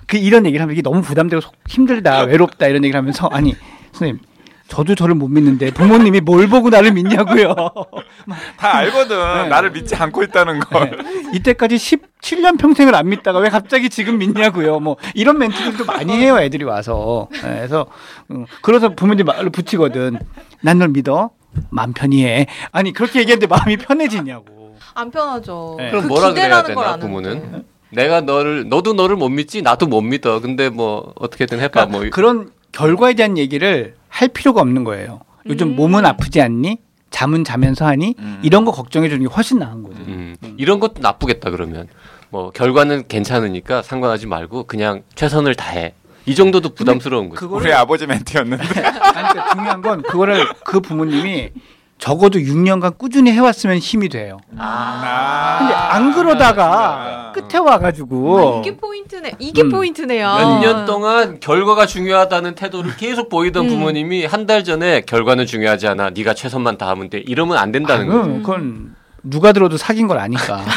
그 0.07 0.17
이런 0.17 0.45
얘기를 0.45 0.61
하면 0.61 0.73
이게 0.73 0.81
너무 0.81 1.01
부담되고 1.01 1.41
속- 1.41 1.55
힘들다, 1.67 2.23
외롭다 2.29 2.67
이런 2.67 2.83
얘기를 2.83 2.97
하면서 2.97 3.27
아니 3.27 3.55
선생님 3.93 4.19
저도 4.67 4.95
저를 4.95 5.13
못 5.15 5.27
믿는데 5.27 5.71
부모님이 5.71 6.21
뭘 6.21 6.47
보고 6.47 6.69
나를 6.69 6.91
믿냐고요. 6.93 7.53
다 8.57 8.75
알거든. 8.77 9.15
네. 9.17 9.47
나를 9.47 9.71
믿지 9.71 9.95
않고 9.95 10.23
있다는 10.23 10.59
걸. 10.59 10.97
이때까지 11.33 11.75
17년 11.75 12.57
평생을 12.59 12.95
안 12.95 13.07
믿다가 13.09 13.39
왜 13.39 13.49
갑자기 13.49 13.89
지금 13.89 14.17
믿냐고요. 14.17 14.79
뭐 14.79 14.97
이런 15.13 15.37
멘트들도 15.37 15.85
많이 15.85 16.13
해요 16.13 16.39
애들이 16.39 16.63
와서. 16.65 17.27
네, 17.31 17.41
그래서 17.41 17.85
음, 18.31 18.45
그래서 18.61 18.89
부모님 18.95 19.25
말로 19.27 19.49
붙이거든. 19.51 20.19
난 20.61 20.79
널 20.79 20.89
믿어. 20.89 21.29
마음 21.69 21.93
편히 21.93 22.25
해. 22.25 22.47
아니 22.71 22.91
그렇게 22.91 23.19
얘기했는데 23.19 23.47
마음이 23.47 23.77
편해지냐고. 23.77 24.75
안 24.95 25.11
편하죠. 25.11 25.75
네. 25.77 25.89
그럼 25.89 26.03
그 26.03 26.07
뭐라 26.07 26.33
그래야 26.33 26.63
되나. 26.63 26.97
부모는? 26.97 27.63
내가 27.91 28.21
너를 28.21 28.67
너도 28.67 28.93
너를 28.93 29.15
못 29.15 29.29
믿지 29.29 29.61
나도 29.61 29.85
못 29.87 30.01
믿어. 30.01 30.41
근데 30.41 30.69
뭐 30.69 31.13
어떻게든 31.15 31.59
해봐. 31.59 31.85
그러니까 31.85 31.97
뭐 31.99 32.09
그런 32.11 32.49
결과에 32.71 33.13
대한 33.13 33.37
얘기를 33.37 33.93
할 34.15 34.29
필요가 34.29 34.61
없는 34.61 34.85
거예요. 34.85 35.19
요즘 35.45 35.67
음. 35.71 35.75
몸은 35.75 36.05
아프지 36.05 36.41
않니? 36.41 36.77
잠은 37.09 37.43
자면서 37.43 37.85
하니? 37.85 38.15
음. 38.17 38.39
이런 38.43 38.63
거 38.63 38.71
걱정해 38.71 39.09
주는 39.09 39.27
게 39.27 39.33
훨씬 39.33 39.59
나은 39.59 39.83
거죠. 39.83 39.97
음, 40.07 40.35
이런 40.55 40.79
것도 40.79 41.01
나쁘겠다 41.01 41.49
그러면 41.49 41.87
뭐 42.29 42.49
결과는 42.51 43.09
괜찮으니까 43.09 43.81
상관하지 43.81 44.27
말고 44.27 44.63
그냥 44.67 45.03
최선을 45.15 45.55
다해. 45.55 45.93
이 46.25 46.33
정도도 46.33 46.69
부담스러운 46.69 47.29
거죠. 47.29 47.53
우리 47.53 47.73
아버지 47.73 48.07
멘트였는데. 48.07 48.63
아니, 48.63 49.29
그러니까 49.29 49.53
중요한 49.53 49.81
건 49.81 50.01
그거를 50.01 50.47
그 50.63 50.79
부모님이 50.79 51.51
적어도 51.97 52.39
6년간 52.39 52.97
꾸준히 52.97 53.31
해왔으면 53.31 53.77
힘이 53.77 54.09
돼요. 54.09 54.37
아. 54.57 55.55
근데 55.59 55.73
안 55.73 56.13
그러다가 56.13 57.31
끝에 57.33 57.57
와가지고 57.57 58.57
아, 58.57 58.59
이게 58.59 58.75
포인트네. 58.77 59.31
이게 59.39 59.61
음. 59.63 59.69
포인트네요. 59.71 60.27
몇 60.27 60.59
년 60.59 60.85
동안 60.85 61.39
결과가 61.39 61.85
중요하다는 61.85 62.55
태도를 62.55 62.95
계속 62.97 63.29
보이던 63.29 63.65
음. 63.65 63.69
부모님이 63.69 64.25
한 64.25 64.45
달 64.45 64.63
전에 64.63 65.01
결과는 65.01 65.45
중요하지 65.47 65.87
않아. 65.87 66.11
네가 66.11 66.33
최선만 66.35 66.77
다하면 66.77 67.09
돼. 67.09 67.17
이러면 67.25 67.57
안 67.57 67.71
된다는 67.71 68.09
아, 68.09 68.13
거죠. 68.13 68.23
그건, 68.23 68.41
그건 68.43 68.95
누가 69.23 69.51
들어도 69.53 69.77
사귄 69.77 70.05
걸 70.07 70.19
아니까. 70.19 70.61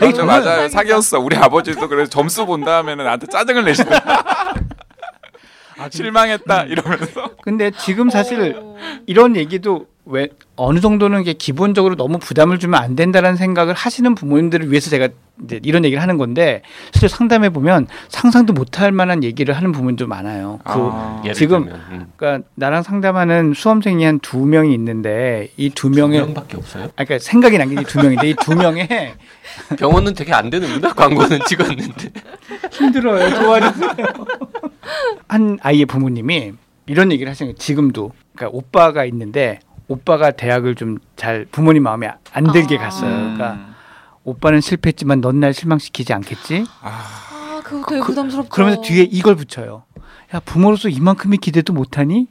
맞아, 0.00 0.24
맞아요. 0.24 0.68
사귀었어. 0.68 1.20
우리 1.20 1.36
아버지도 1.36 1.88
그래서 1.88 2.10
점수 2.10 2.44
본 2.44 2.64
다음에는 2.64 3.04
나한테 3.04 3.26
짜증을 3.28 3.64
내시더라. 3.64 4.00
실망했다 5.90 6.64
이러면서. 6.64 7.30
근데 7.42 7.70
지금 7.70 8.10
사실 8.10 8.54
어. 8.58 8.76
이런 9.06 9.36
얘기도 9.36 9.86
왜 10.06 10.28
어느 10.56 10.80
정도는 10.80 11.22
이게 11.22 11.32
기본적으로 11.32 11.96
너무 11.96 12.18
부담을 12.18 12.58
주면 12.58 12.78
안 12.82 12.94
된다는 12.94 13.36
생각을 13.36 13.72
하시는 13.72 14.14
부모님들을 14.14 14.70
위해서 14.70 14.90
제가 14.90 15.08
이제 15.44 15.60
이런 15.62 15.82
얘기를 15.84 16.02
하는 16.02 16.18
건데 16.18 16.60
실제 16.92 17.08
상담해 17.08 17.48
보면 17.48 17.86
상상도 18.08 18.52
못할 18.52 18.92
만한 18.92 19.24
얘기를 19.24 19.56
하는 19.56 19.72
부분도 19.72 20.06
많아요. 20.06 20.60
그 20.62 20.70
아. 20.74 21.22
지금 21.34 21.68
음. 21.90 22.06
그러니까 22.16 22.46
나랑 22.54 22.82
상담하는 22.82 23.54
수험생이 23.56 24.04
한 24.04 24.18
두 24.20 24.44
명이 24.44 24.74
있는데 24.74 25.48
이두두 25.56 25.88
명의 25.90 26.20
명밖에 26.20 26.58
없어요. 26.58 26.84
아 26.96 27.04
그러니까 27.04 27.18
생각이 27.20 27.56
난게이두 27.56 27.98
명인데 28.02 28.28
이 28.28 28.34
두 28.34 28.54
명의 28.54 28.86
병원은 29.78 30.12
되게 30.14 30.34
안 30.34 30.50
되는구나. 30.50 30.92
광고는 30.92 31.40
찍었는데. 31.48 32.10
힘들어요. 32.72 33.34
좋아지세요. 33.34 33.90
한 35.28 35.58
아이의 35.62 35.86
부모님이 35.86 36.52
이런 36.86 37.10
얘기를 37.12 37.30
하시는 37.30 37.48
거예요. 37.50 37.58
지금도 37.58 38.12
그러니까 38.34 38.56
오빠가 38.56 39.04
있는데 39.04 39.60
오빠가 39.88 40.30
대학을 40.32 40.74
좀 40.74 40.98
잘 41.16 41.46
부모님 41.50 41.82
마음에 41.84 42.10
안 42.32 42.52
들게 42.52 42.76
아. 42.76 42.80
갔어요. 42.82 43.10
그러니까 43.10 43.52
음. 43.54 43.74
오빠는 44.24 44.60
실패했지만 44.60 45.20
넌 45.20 45.40
날 45.40 45.54
실망시키지 45.54 46.12
않겠지? 46.12 46.64
아, 46.80 47.60
그거 47.64 47.86
되게 47.90 48.02
부담스럽죠. 48.02 48.48
그 48.50 48.60
러면서 48.60 48.82
뒤에 48.82 49.08
이걸 49.10 49.36
붙여요. 49.36 49.84
야 50.34 50.40
부모로서 50.40 50.88
이만큼의 50.88 51.38
기대도 51.38 51.72
못하니? 51.72 52.26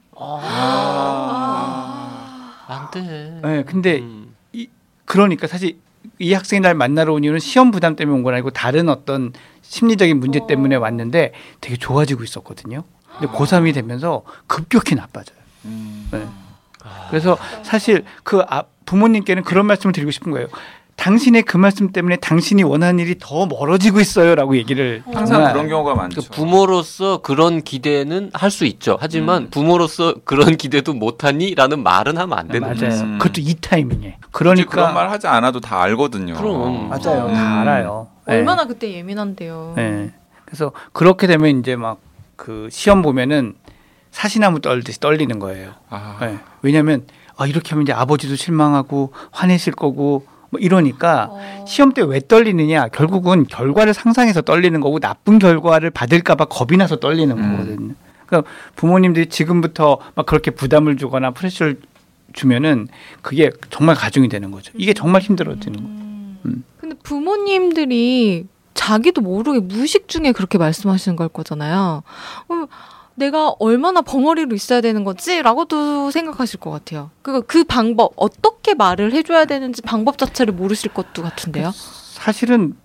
안 2.68 2.92
돼. 2.92 3.40
네, 3.44 3.64
근데 3.64 4.00
음. 4.00 4.36
그러니까 5.06 5.48
사실 5.48 5.78
이 6.20 6.34
학생이 6.34 6.60
날 6.60 6.74
만나러 6.76 7.14
온 7.14 7.24
이유는 7.24 7.40
시험 7.40 7.72
부담 7.72 7.96
때문에 7.96 8.18
온 8.18 8.24
건 8.24 8.34
아니고 8.34 8.52
다른 8.52 8.90
어떤 8.90 9.34
심리적인 9.62 10.20
문제 10.20 10.40
때문에 10.48 10.76
왔는데 10.76 11.34
되게 11.62 11.76
좋아지고 11.78 12.24
있었거든요. 12.24 12.84
근데 13.20 13.32
고3이 13.34 13.74
되면서 13.74 14.24
급격히 14.48 14.96
나빠져요. 14.96 15.38
음. 15.66 16.10
네. 16.12 16.26
그래서 17.10 17.38
사실 17.64 18.04
그 18.24 18.42
아- 18.48 18.64
부모님께는 18.86 19.44
그런 19.44 19.66
말씀을 19.66 19.94
드리고 19.94 20.12
싶은 20.12 20.32
거예요. 20.32 20.48
당신의 21.04 21.44
그 21.44 21.58
말씀 21.58 21.92
때문에 21.92 22.16
당신이 22.16 22.64
원하는 22.64 22.98
일이 23.00 23.16
더 23.20 23.46
멀어지고 23.46 24.00
있어요라고 24.00 24.56
얘기를 24.56 25.04
항상 25.14 25.52
그런 25.52 25.68
경우가 25.68 25.96
많죠. 25.96 26.22
그 26.22 26.30
부모로서 26.30 27.18
그런 27.18 27.62
기대는 27.62 28.32
할 28.34 28.50
수 28.54 28.66
있죠. 28.66 28.98
하지만 29.02 29.44
음. 29.44 29.50
부모로서 29.50 30.14
그런 30.24 30.56
기대도 30.56 30.94
못하니라는 30.94 31.84
말은 31.84 32.18
하면 32.18 32.38
안 32.38 32.48
되는 32.48 32.62
맞아요. 32.62 32.76
거죠. 32.76 33.04
음. 33.04 33.18
그것도 33.18 33.42
이 33.42 33.56
타이밍에. 33.60 34.18
그러니까 34.32 34.70
그런 34.70 34.94
말 34.94 35.10
하지 35.10 35.28
않아도 35.28 35.60
다 35.60 35.82
알거든요. 35.82 36.36
그럼. 36.36 36.88
맞아요. 36.88 37.26
음. 37.28 37.34
다 37.34 37.62
알아요. 37.62 38.08
네. 38.28 38.36
얼마나 38.36 38.66
그때 38.66 38.94
예민한데요. 38.94 39.74
네. 39.76 40.14
그래서 40.46 40.72
그렇게 40.94 41.28
되면 41.28 41.60
이제 41.60 41.76
막 41.76 42.00
그 42.36 42.68
시험 42.72 43.02
보면은 43.02 43.54
사시나무 44.12 44.60
떨듯이 44.60 45.00
떨리는 45.00 45.40
거예요. 45.40 45.72
아, 45.90 46.18
네. 46.22 46.38
왜냐하면 46.62 47.06
아 47.38 47.48
이렇게 47.48 47.70
하면 47.72 47.84
이제 47.84 47.94
아버지도 47.94 48.36
실망하고 48.36 49.14
화내실 49.32 49.74
거고 49.74 50.26
뭐 50.54 50.60
이러니까 50.62 51.30
어. 51.32 51.66
시험 51.68 51.92
때 51.94 52.04
왜 52.04 52.20
떨리느냐 52.20 52.90
결국은 52.90 53.46
결과를 53.48 53.94
상상해서 53.94 54.42
떨리는 54.42 54.80
거고 54.82 55.00
나쁜 55.00 55.40
결과를 55.40 55.90
받을까봐 55.90 56.46
겁이 56.46 56.78
나서 56.78 56.98
떨리는 56.98 57.36
음. 57.38 57.52
거거든요. 57.52 57.96
그러니까 58.26 58.52
부모님들이 58.76 59.28
지금부터 59.28 60.00
막 60.16 60.26
그렇게 60.26 60.52
부담을 60.52 60.98
주거나 60.98 61.32
프레셔를 61.32 61.80
주면은 62.34 62.88
그게 63.22 63.52
정말 63.70 63.96
가중이 63.96 64.28
되는 64.30 64.52
거죠. 64.52 64.72
이게 64.76 64.94
정말 64.94 65.22
힘들어지는 65.22 65.78
거예요. 65.84 65.90
음. 65.98 66.40
음. 66.46 66.64
근데 66.80 66.96
부모님들이 67.04 68.46
자기도 68.74 69.22
모르게 69.22 69.60
무의식 69.60 70.08
중에 70.08 70.32
그렇게 70.34 70.58
말씀하시는 70.58 71.16
걸 71.16 71.30
거잖아요. 71.30 72.04
어, 73.14 73.16
내가 73.16 73.54
얼마나 73.60 74.02
벙어리로 74.02 74.56
있어야 74.56 74.82
되는 74.82 75.04
거지라고도 75.04 76.12
생각하실 76.12 76.60
것 76.60 76.72
같아요. 76.72 77.12
그, 77.22 77.42
그 77.44 77.64
방법 77.64 78.14
어떻게 78.16 78.74
말을 78.74 79.14
해줘야 79.14 79.46
되는지 79.46 79.82
방법 79.82 80.18
자체를 80.18 80.54
모르실 80.54 80.94
것도 80.94 81.22
같은데요. 81.24 81.72
사실은 81.74 82.76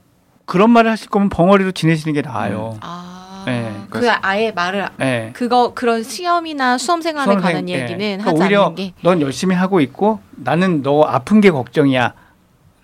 그런 0.45 0.71
말을 0.71 0.91
하실 0.91 1.09
거면 1.11 1.29
벙어리로 1.29 1.73
지내시는 1.73 2.15
게 2.15 2.23
나아요. 2.23 2.77
아, 2.81 3.45
네. 3.47 3.75
그 3.91 4.11
아예 4.11 4.51
말을 4.51 4.89
네. 4.99 5.31
그거 5.35 5.73
그런 5.75 6.03
시험이나 6.03 6.79
수험 6.79 7.03
생활에 7.03 7.35
수험생- 7.35 7.43
관한 7.43 7.69
예. 7.69 7.83
얘기는 7.83 7.99
그러니까 7.99 8.31
하지 8.31 8.41
오히려 8.43 8.63
않는 8.65 8.75
게. 8.75 8.93
넌 9.03 9.21
열심히 9.21 9.55
하고 9.55 9.81
있고 9.81 10.21
나는 10.37 10.83
너 10.83 11.03
아픈 11.03 11.41
게 11.41 11.51
걱정이야. 11.51 12.15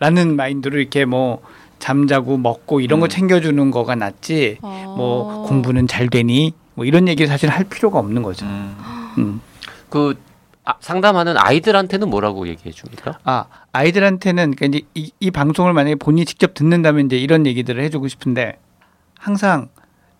라는 0.01 0.37
마인드로 0.37 0.79
이렇게 0.79 1.05
뭐 1.07 1.41
잠자고 1.79 2.37
먹고 2.37 2.81
이런 2.81 3.01
거 3.01 3.07
음. 3.07 3.09
챙겨주는 3.09 3.71
거가 3.71 3.95
낫지. 3.95 4.59
어. 4.63 4.95
뭐 4.97 5.47
공부는 5.49 5.87
잘 5.89 6.09
되니? 6.09 6.53
뭐 6.75 6.85
이런 6.85 7.09
얘기를 7.09 7.29
사실 7.29 7.49
할 7.49 7.65
필요가 7.65 7.99
없는 7.99 8.23
거죠. 8.23 8.47
음. 8.47 8.77
음. 9.19 9.41
그 9.89 10.15
아, 10.65 10.75
상담하는 10.81 11.37
아이들한테는 11.37 12.09
뭐라고 12.09 12.49
얘기해 12.49 12.71
줍니까? 12.73 13.19
아 13.25 13.45
아이들한테는 13.73 14.55
그러니까 14.55 14.67
이제 14.67 14.87
이, 14.95 15.13
이 15.21 15.31
방송을 15.31 15.73
만약에 15.73 15.97
본인이 15.97 16.25
직접 16.25 16.55
듣는다면 16.55 17.07
이제 17.07 17.17
이런 17.17 17.47
얘기들을 17.47 17.83
해주고 17.83 18.09
싶은데 18.09 18.59
항상 19.19 19.69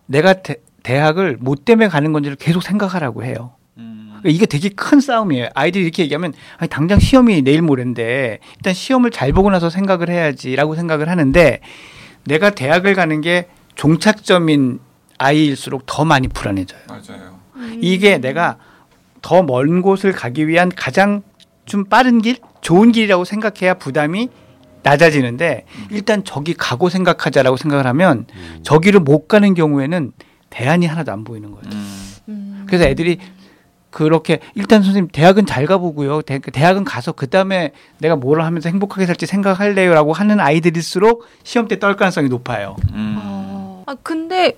내가 0.05 0.33
대, 0.33 0.57
대학을 0.83 1.37
뭐 1.39 1.55
때문에 1.55 1.87
가는 1.87 2.13
건지를 2.13 2.37
계속 2.37 2.61
생각하라고 2.61 3.23
해요. 3.23 3.53
음. 3.77 4.19
그러니까 4.19 4.29
이게 4.29 4.45
되게 4.45 4.69
큰 4.69 4.99
싸움이에요. 4.99 5.49
아이들이 5.55 5.83
이렇게 5.83 6.03
얘기하면 6.03 6.33
아니, 6.57 6.69
당장 6.69 6.99
시험이 6.99 7.41
내일 7.41 7.63
모레인데 7.63 8.39
일단 8.57 8.73
시험을 8.73 9.09
잘 9.09 9.33
보고 9.33 9.49
나서 9.49 9.71
생각을 9.71 10.09
해야지라고 10.09 10.75
생각을 10.75 11.09
하는데 11.09 11.59
내가 12.25 12.51
대학을 12.51 12.93
가는 12.93 13.19
게 13.21 13.47
종착점인 13.73 14.79
아이일수록 15.17 15.83
더 15.85 16.05
많이 16.05 16.27
불안해져요. 16.27 16.81
맞아요. 16.87 17.39
음. 17.55 17.79
이게 17.81 18.17
내가 18.17 18.57
더 19.21 19.41
먼 19.43 19.81
곳을 19.81 20.11
가기 20.11 20.47
위한 20.47 20.71
가장 20.75 21.23
좀 21.65 21.85
빠른 21.85 22.21
길, 22.21 22.37
좋은 22.61 22.91
길이라고 22.91 23.25
생각해야 23.25 23.73
부담이 23.75 24.29
낮아지는데 24.83 25.65
일단 25.89 26.23
저기 26.23 26.53
가고 26.53 26.89
생각하자라고 26.89 27.57
생각을 27.57 27.87
하면 27.87 28.27
저기를 28.61 28.99
못 28.99 29.27
가는 29.27 29.53
경우에는 29.55 30.11
대안이 30.51 30.85
하나도 30.85 31.11
안 31.11 31.23
보이는 31.23 31.49
거예요. 31.49 31.63
음. 31.73 32.01
음. 32.29 32.63
그래서 32.67 32.85
애들이 32.85 33.17
그렇게 33.89 34.39
일단 34.53 34.83
선생님 34.83 35.09
대학은 35.11 35.45
잘 35.47 35.65
가보고요. 35.65 36.21
대, 36.21 36.37
대학은 36.39 36.83
가서 36.83 37.13
그 37.13 37.27
다음에 37.29 37.71
내가 37.99 38.15
뭘 38.15 38.41
하면서 38.41 38.69
행복하게 38.69 39.05
살지 39.07 39.25
생각할래요라고 39.25 40.13
하는 40.13 40.39
아이들일수록 40.39 41.25
시험 41.43 41.67
때 41.67 41.77
떨 41.79 41.95
가능성이 41.95 42.29
높아요. 42.29 42.75
음. 42.93 43.15
어. 43.19 43.83
아 43.87 43.95
근데 44.03 44.57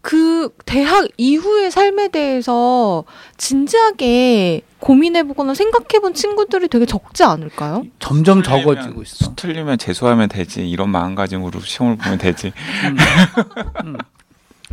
그 0.00 0.50
대학 0.66 1.08
이후의 1.16 1.70
삶에 1.70 2.08
대해서 2.08 3.04
진지하게 3.38 4.60
고민해보거나 4.80 5.54
생각해본 5.54 6.12
친구들이 6.12 6.68
되게 6.68 6.84
적지 6.84 7.24
않을까요? 7.24 7.84
점점 8.00 8.42
틀리면 8.42 8.62
적어지고 8.74 9.02
있어. 9.02 9.34
틀리면 9.34 9.78
재수하면 9.78 10.28
되지 10.28 10.68
이런 10.68 10.90
마음가짐으로 10.90 11.58
시험을 11.60 11.96
보면 11.96 12.18
되지. 12.18 12.52
음. 12.84 12.96
음. 13.86 13.96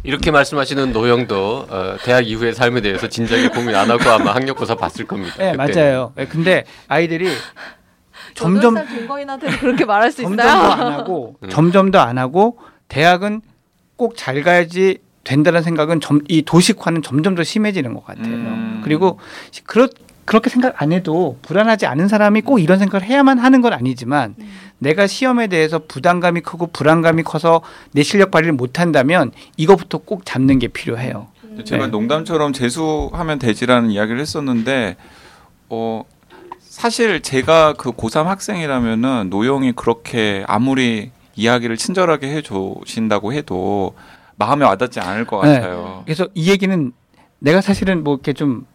이렇게 0.04 0.32
말씀하시는 0.32 0.92
노영도 0.92 1.68
어, 1.70 1.96
대학 2.04 2.28
이후의 2.28 2.54
삶에 2.54 2.82
대해서 2.82 3.08
진작에 3.08 3.50
고민 3.50 3.74
안 3.76 3.90
하고 3.90 4.10
아마 4.10 4.34
학력고사 4.36 4.76
봤을 4.76 5.06
겁니다. 5.06 5.36
네, 5.38 5.52
그때. 5.56 5.80
맞아요. 5.82 6.12
네, 6.18 6.26
근데 6.26 6.66
아이들이 6.90 7.30
점점 8.34 8.76
동거인한테도 8.76 9.58
그렇게 9.60 9.86
말할 9.86 10.12
수 10.12 10.24
점점 10.24 10.46
더 10.46 10.52
있어요? 10.52 10.72
안 10.72 10.94
하고 10.94 11.36
음. 11.44 11.50
점점 11.50 11.92
더 11.92 12.00
안 12.00 12.18
하고 12.18 12.58
대학은 12.90 13.42
꼭 14.02 14.16
잘 14.18 14.42
가야지 14.42 14.98
된다는 15.24 15.62
생각은 15.62 16.00
점, 16.02 16.22
이 16.28 16.42
도식화는 16.42 17.04
점점 17.04 17.36
더 17.36 17.44
심해지는 17.44 17.94
것 17.94 18.04
같아요. 18.04 18.34
음. 18.34 18.82
그리고 18.84 19.20
시- 19.52 19.64
그렇 19.64 19.88
그렇게 20.26 20.50
생각 20.50 20.82
안 20.82 20.92
해도 20.92 21.38
불안하지 21.44 21.86
않은 21.86 22.08
사람이 22.08 22.42
꼭 22.42 22.58
이런 22.60 22.80
생각을 22.80 23.06
해야만 23.06 23.38
하는 23.38 23.62
건 23.62 23.74
아니지만 23.74 24.34
내가 24.80 25.06
시험에 25.06 25.48
대해서 25.48 25.80
부담감이 25.88 26.42
크고 26.42 26.68
불안감이 26.68 27.22
커서 27.24 27.62
내 27.92 28.02
실력 28.02 28.32
발휘를 28.32 28.54
못 28.54 28.80
한다면 28.80 29.32
이거부터 29.58 30.00
꼭 30.00 30.26
잡는 30.26 30.58
게 30.60 30.68
필요해요. 30.68 31.28
제가 31.66 31.86
네. 31.86 31.92
농담처럼 31.92 32.54
재수하면 32.54 33.38
되지라는 33.40 33.92
이야기를 33.92 34.20
했었는데 34.22 34.96
어 35.70 36.04
사실 36.60 37.22
제가 37.22 37.74
그 37.78 37.92
고3 37.92 38.24
학생이라면은 38.24 39.28
노영이 39.30 39.74
그렇게 39.74 40.44
아무리 40.48 41.12
이야기를 41.36 41.78
친절하게 41.78 42.28
해 42.28 42.42
주신다고 42.42 43.34
해도 43.34 43.96
마음에 44.36 44.66
와닿지 44.66 45.00
않을 45.00 45.26
것 45.26 45.42
네. 45.44 45.56
같아요. 45.56 46.02
그래서 46.06 46.28
이 46.34 46.50
얘기는 46.50 46.92
내가 47.40 47.62
사실은 47.62 48.04
뭐 48.04 48.16
이렇게 48.16 48.34
좀 48.34 48.66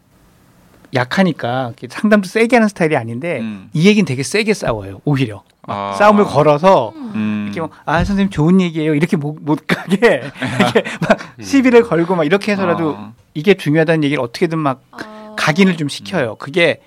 약하니까 0.95 1.73
상담도 1.89 2.29
세게 2.29 2.57
하는 2.57 2.69
스타일이 2.69 2.97
아닌데 2.97 3.41
음. 3.41 3.69
이 3.73 3.87
얘기는 3.87 4.05
되게 4.07 4.23
세게 4.23 4.55
싸워요. 4.55 5.01
오히려 5.05 5.43
막 5.67 5.93
아. 5.93 5.93
싸움을 5.95 6.25
걸어서 6.25 6.93
음. 6.97 7.45
이렇게 7.47 7.61
뭐, 7.61 7.71
아 7.85 8.05
선생님 8.05 8.31
좋은 8.31 8.61
얘기예요. 8.61 8.95
이렇게 8.95 9.17
못, 9.17 9.37
못 9.41 9.61
가게 9.67 9.97
이렇게 10.61 10.83
막 11.01 11.19
시비를 11.41 11.83
걸고 11.83 12.15
막 12.15 12.25
이렇게 12.25 12.53
해서라도 12.53 12.95
아. 12.97 13.13
이게 13.35 13.55
중요하다는 13.55 14.05
얘기를 14.05 14.23
어떻게든 14.23 14.59
막 14.59 14.83
아. 14.93 15.35
각인을 15.37 15.77
좀 15.77 15.89
시켜요. 15.89 16.37
그게 16.37 16.81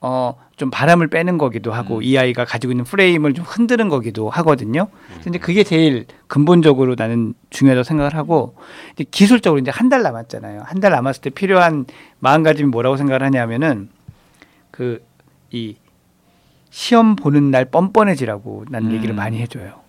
어 0.00 0.34
좀 0.60 0.68
바람을 0.70 1.08
빼는 1.08 1.38
거기도 1.38 1.72
하고 1.72 1.96
음. 1.96 2.02
이 2.02 2.18
아이가 2.18 2.44
가지고 2.44 2.72
있는 2.74 2.84
프레임을 2.84 3.32
좀 3.32 3.46
흔드는 3.48 3.88
거기도 3.88 4.28
하거든요. 4.28 4.88
근데 5.24 5.38
그게 5.38 5.64
제일 5.64 6.04
근본적으로 6.26 6.96
나는 6.98 7.32
중요하다고 7.48 7.82
생각을 7.84 8.14
하고 8.14 8.54
이제 8.92 9.04
기술적으로 9.10 9.58
이제 9.58 9.70
한 9.70 9.88
달 9.88 10.02
남았잖아요. 10.02 10.60
한 10.66 10.80
달 10.80 10.92
남았을 10.92 11.22
때 11.22 11.30
필요한 11.30 11.86
마음가짐이 12.18 12.68
뭐라고 12.68 12.98
생각을 12.98 13.22
하냐면은 13.22 13.88
그 14.70 15.00
이 15.50 15.76
시험 16.68 17.16
보는 17.16 17.50
날 17.50 17.64
뻔뻔해지라고 17.64 18.66
나는 18.68 18.90
음. 18.90 18.94
얘기를 18.96 19.14
많이 19.14 19.38
해줘요. 19.40 19.80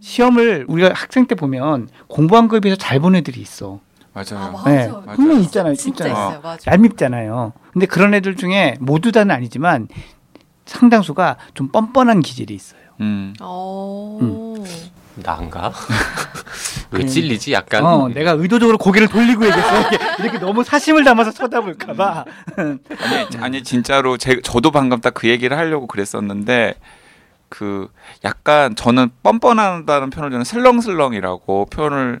시험을 0.00 0.64
우리가 0.66 0.92
학생 0.94 1.26
때 1.26 1.34
보면 1.36 1.88
공부한 2.08 2.48
거에 2.48 2.60
비해서 2.60 2.76
잘 2.78 2.98
본 3.00 3.14
애들이 3.14 3.40
있어. 3.42 3.80
맞아요. 4.16 4.50
맞아. 4.52 4.70
네, 4.70 4.88
맞아요. 4.88 5.02
분명 5.14 5.40
있잖아요. 5.42 5.74
진짜 5.74 6.06
있잖아요. 6.06 6.28
있어요. 6.30 6.40
맞아. 6.42 6.70
얄밉잖아요. 6.72 7.52
근데 7.72 7.84
그런 7.86 8.14
애들 8.14 8.36
중에 8.36 8.76
모두 8.80 9.12
다는 9.12 9.34
아니지만 9.34 9.88
상당수가 10.64 11.36
좀 11.52 11.68
뻔뻔한 11.68 12.22
기질이 12.22 12.54
있어요. 12.54 12.80
음. 13.00 13.34
어. 13.40 14.54
나인가? 15.16 15.72
왜 16.92 17.02
음. 17.02 17.06
찔리지? 17.06 17.52
약간 17.52 17.84
어, 17.84 18.08
내가 18.08 18.32
의도적으로 18.32 18.78
고개를 18.78 19.08
돌리고 19.08 19.46
얘기했어요. 19.46 19.80
이렇게, 19.90 19.98
이렇게 20.22 20.38
너무 20.38 20.64
사심을 20.64 21.04
담아서 21.04 21.32
쳐다볼까봐. 21.32 22.24
아니, 22.56 23.36
아니 23.38 23.62
진짜로 23.62 24.16
제, 24.16 24.40
저도 24.42 24.70
방금 24.70 25.00
딱 25.00 25.14
그 25.14 25.28
얘기를 25.28 25.56
하려고 25.56 25.86
그랬었는데 25.86 26.74
그 27.48 27.88
약간 28.24 28.74
저는 28.76 29.10
뻔뻔하다는 29.22 30.10
표현을 30.10 30.30
저는 30.30 30.44
슬렁슬렁이라고 30.44 31.66
표현을 31.66 32.20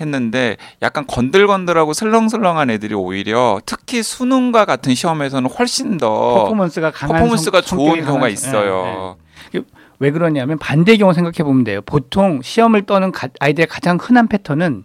했는데 0.00 0.56
약간 0.82 1.06
건들건들하고 1.06 1.92
슬렁슬렁한 1.92 2.70
애들이 2.70 2.94
오히려 2.94 3.60
특히 3.66 4.02
수능과 4.02 4.64
같은 4.64 4.94
시험에서는 4.94 5.48
훨씬 5.50 5.98
더 5.98 6.34
퍼포먼스가 6.44 6.90
강한 6.90 7.18
퍼포먼스가 7.20 7.60
성- 7.62 7.78
좋은 7.78 7.94
경우가 7.96 8.12
강한- 8.12 8.30
있어요. 8.30 9.16
예, 9.54 9.58
예. 9.58 9.62
왜 9.98 10.10
그러냐면 10.10 10.58
반대 10.58 10.96
경우 10.96 11.12
생각해 11.12 11.42
보면 11.44 11.64
돼요. 11.64 11.80
보통 11.84 12.40
시험을 12.42 12.86
떠는 12.86 13.12
가- 13.12 13.28
아이들의 13.38 13.66
가장 13.66 13.98
흔한 14.00 14.28
패턴은 14.28 14.84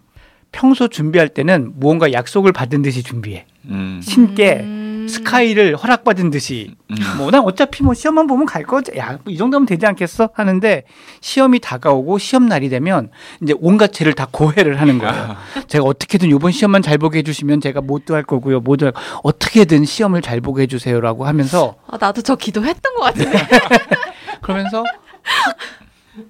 평소 0.52 0.88
준비할 0.88 1.28
때는 1.30 1.72
무언가 1.76 2.12
약속을 2.12 2.52
받은 2.52 2.82
듯이 2.82 3.02
준비해. 3.02 3.46
음. 3.66 4.00
신께 4.02 4.60
음. 4.62 4.85
스카이를 5.08 5.76
허락받은 5.76 6.30
듯이 6.30 6.74
음. 6.90 6.96
뭐난 7.18 7.42
어차피 7.42 7.82
뭐 7.82 7.94
시험만 7.94 8.26
보면 8.26 8.46
갈 8.46 8.62
거지. 8.64 8.92
야, 8.96 9.18
뭐이 9.24 9.36
정도면 9.36 9.66
되지 9.66 9.86
않겠어? 9.86 10.30
하는데 10.34 10.84
시험이 11.20 11.60
다가오고 11.60 12.18
시험 12.18 12.46
날이 12.46 12.68
되면 12.68 13.10
이제 13.42 13.54
온갖 13.58 13.92
죄를 13.92 14.14
다 14.14 14.26
고해를 14.30 14.80
하는 14.80 14.98
거예요. 14.98 15.36
제가 15.68 15.84
어떻게든 15.84 16.28
이번 16.30 16.52
시험만 16.52 16.82
잘 16.82 16.98
보게 16.98 17.18
해주시면 17.18 17.60
제가 17.60 17.80
모두 17.80 18.14
할 18.14 18.22
거고요. 18.22 18.60
모두 18.60 18.86
할 18.86 18.92
어떻게든 19.22 19.84
시험을 19.84 20.22
잘 20.22 20.40
보게 20.40 20.62
해주세요라고 20.62 21.26
하면서 21.26 21.76
아, 21.86 21.96
나도 21.98 22.22
저 22.22 22.36
기도했던 22.36 22.94
것 22.94 23.02
같은데. 23.02 23.38
그러면서 24.42 24.84
확 25.22 25.56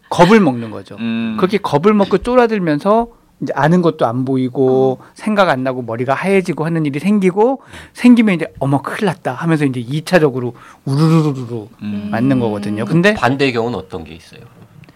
겁을 0.08 0.40
먹는 0.40 0.70
거죠. 0.70 0.96
음. 0.98 1.36
그렇게 1.38 1.58
겁을 1.58 1.94
먹고 1.94 2.18
쫄아들면서 2.18 3.08
이제 3.42 3.53
아는 3.55 3.83
것도 3.83 4.07
안 4.07 4.25
보이고 4.25 4.99
생각 5.14 5.49
안 5.51 5.62
나고 5.62 5.83
머리가 5.83 6.14
하얘지고 6.14 6.64
하는 6.64 6.87
일이 6.87 6.99
생기고 6.99 7.62
생기면 7.92 8.37
이제 8.37 8.46
어머 8.59 8.81
큰일 8.81 9.07
났다 9.07 9.35
하면서 9.35 9.64
이제 9.64 9.83
2차적으로 9.83 10.55
우르르르르 10.85 11.66
음. 11.83 12.09
맞는 12.11 12.40
거거든요. 12.40 12.85
근데 12.87 13.14
반대의 13.14 13.53
경우는 13.53 13.79
어떤 13.79 14.05
게 14.05 14.14
있어요? 14.14 14.40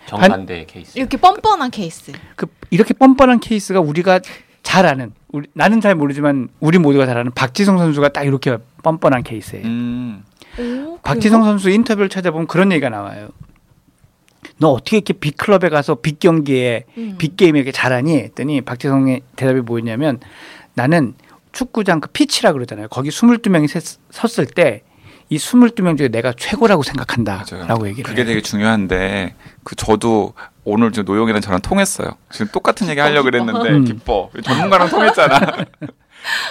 정반대의 0.07 0.67
케이스. 0.67 0.99
이렇게 0.99 1.17
뻔뻔한 1.17 1.71
케이스. 1.71 2.13
그 2.35 2.47
이렇게 2.71 2.95
뻔뻔한 2.95 3.41
케이스가 3.41 3.81
우리가 3.81 4.21
잘 4.63 4.87
아는 4.87 5.13
우리, 5.29 5.47
나는 5.53 5.81
잘 5.81 5.95
모르지만 5.95 6.49
우리 6.61 6.79
모두가 6.79 7.07
잘 7.07 7.19
아는 7.19 7.33
박지성 7.33 7.79
선수가 7.79 8.09
딱 8.11 8.25
이렇게 8.25 8.57
뻔뻔한 8.83 9.23
케이스예요. 9.23 9.67
음. 9.67 10.25
오, 10.59 10.99
박지성 11.03 11.45
선수 11.45 11.71
인터뷰를 11.71 12.09
찾아보면 12.09 12.47
그런 12.47 12.73
얘기가 12.73 12.89
나와요. 12.89 13.29
너 14.61 14.69
어떻게 14.69 14.99
이렇게 14.99 15.13
big 15.15 15.37
club에 15.37 15.69
가서 15.71 15.97
big 15.97 16.19
경기에 16.21 16.85
음. 16.97 17.15
big 17.19 17.37
game에 17.37 17.59
이렇게 17.59 17.73
잘하니? 17.73 18.17
했더니 18.17 18.61
박지성의 18.61 19.23
대답이 19.37 19.61
뭐였냐면 19.63 20.21
나는 20.75 21.15
축구장 21.53 22.01
그 22.01 22.09
피치라 22.11 22.53
그러잖아요. 22.53 22.89
거기 22.89 23.11
22명이 23.11 23.69
섰을 24.11 24.47
때 24.47 24.83
이 25.31 25.37
22명 25.37 25.97
중에 25.97 26.09
내가 26.09 26.33
최고라고 26.33 26.83
생각한다라고 26.83 27.67
맞아요. 27.67 27.87
얘기를 27.89 28.03
그게 28.03 28.23
해요. 28.23 28.27
되게 28.29 28.43
중요한데 28.43 29.37
그 29.63 29.77
저도 29.77 30.35
오늘 30.65 30.91
저 30.91 31.03
노영이랑 31.03 31.41
저랑 31.41 31.61
통했어요. 31.61 32.11
지금 32.31 32.49
똑같은 32.53 32.89
얘기 32.89 32.99
하려고 32.99 33.25
그랬는데 33.25 33.71
음. 33.71 33.85
기뻐. 33.85 34.29
전문가랑 34.43 34.89
통했잖아. 34.91 35.39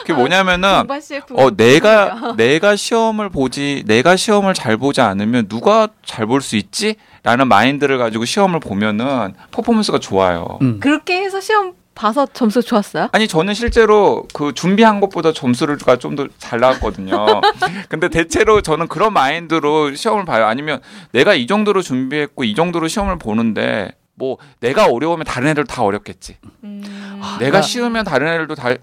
그게 0.01 0.13
뭐냐면은 0.13 0.83
CF. 1.01 1.33
어 1.37 1.51
내가 1.51 2.33
내가 2.37 2.75
시험을 2.75 3.29
보지 3.29 3.83
내가 3.85 4.15
시험을 4.15 4.53
잘 4.53 4.77
보지 4.77 5.01
않으면 5.01 5.47
누가 5.47 5.87
잘 6.05 6.25
볼 6.25 6.41
수 6.41 6.55
있지? 6.55 6.95
라는 7.23 7.47
마인드를 7.47 7.97
가지고 7.97 8.25
시험을 8.25 8.59
보면은 8.59 9.33
퍼포먼스가 9.51 9.99
좋아요. 9.99 10.57
음. 10.61 10.79
그렇게 10.79 11.21
해서 11.21 11.39
시험 11.41 11.73
봐서 11.95 12.25
점수 12.31 12.61
좋았어요? 12.61 13.09
아니 13.11 13.27
저는 13.27 13.53
실제로 13.53 14.25
그 14.33 14.53
준비한 14.53 15.01
것보다 15.01 15.33
점수가 15.33 15.97
좀 15.97 16.15
더 16.15 16.27
잘 16.37 16.59
나왔거든요. 16.61 17.25
근데 17.89 18.07
대체로 18.07 18.61
저는 18.61 18.87
그런 18.87 19.11
마인드로 19.11 19.95
시험을 19.95 20.23
봐요. 20.23 20.45
아니면 20.45 20.79
내가 21.11 21.33
이 21.33 21.45
정도로 21.45 21.81
준비했고 21.81 22.45
이 22.45 22.55
정도로 22.55 22.87
시험을 22.87 23.17
보는데 23.19 23.91
뭐 24.19 24.37
내가 24.59 24.85
어려우면 24.85 25.25
다른 25.25 25.47
애들 25.47 25.63
다 25.63 25.81
어렵겠지. 25.81 26.35
음. 26.65 26.83
내가 27.39 27.57
아. 27.59 27.61
쉬우면 27.61 28.03
다른 28.05 28.27
애들도 28.27 28.53
다 28.55 28.75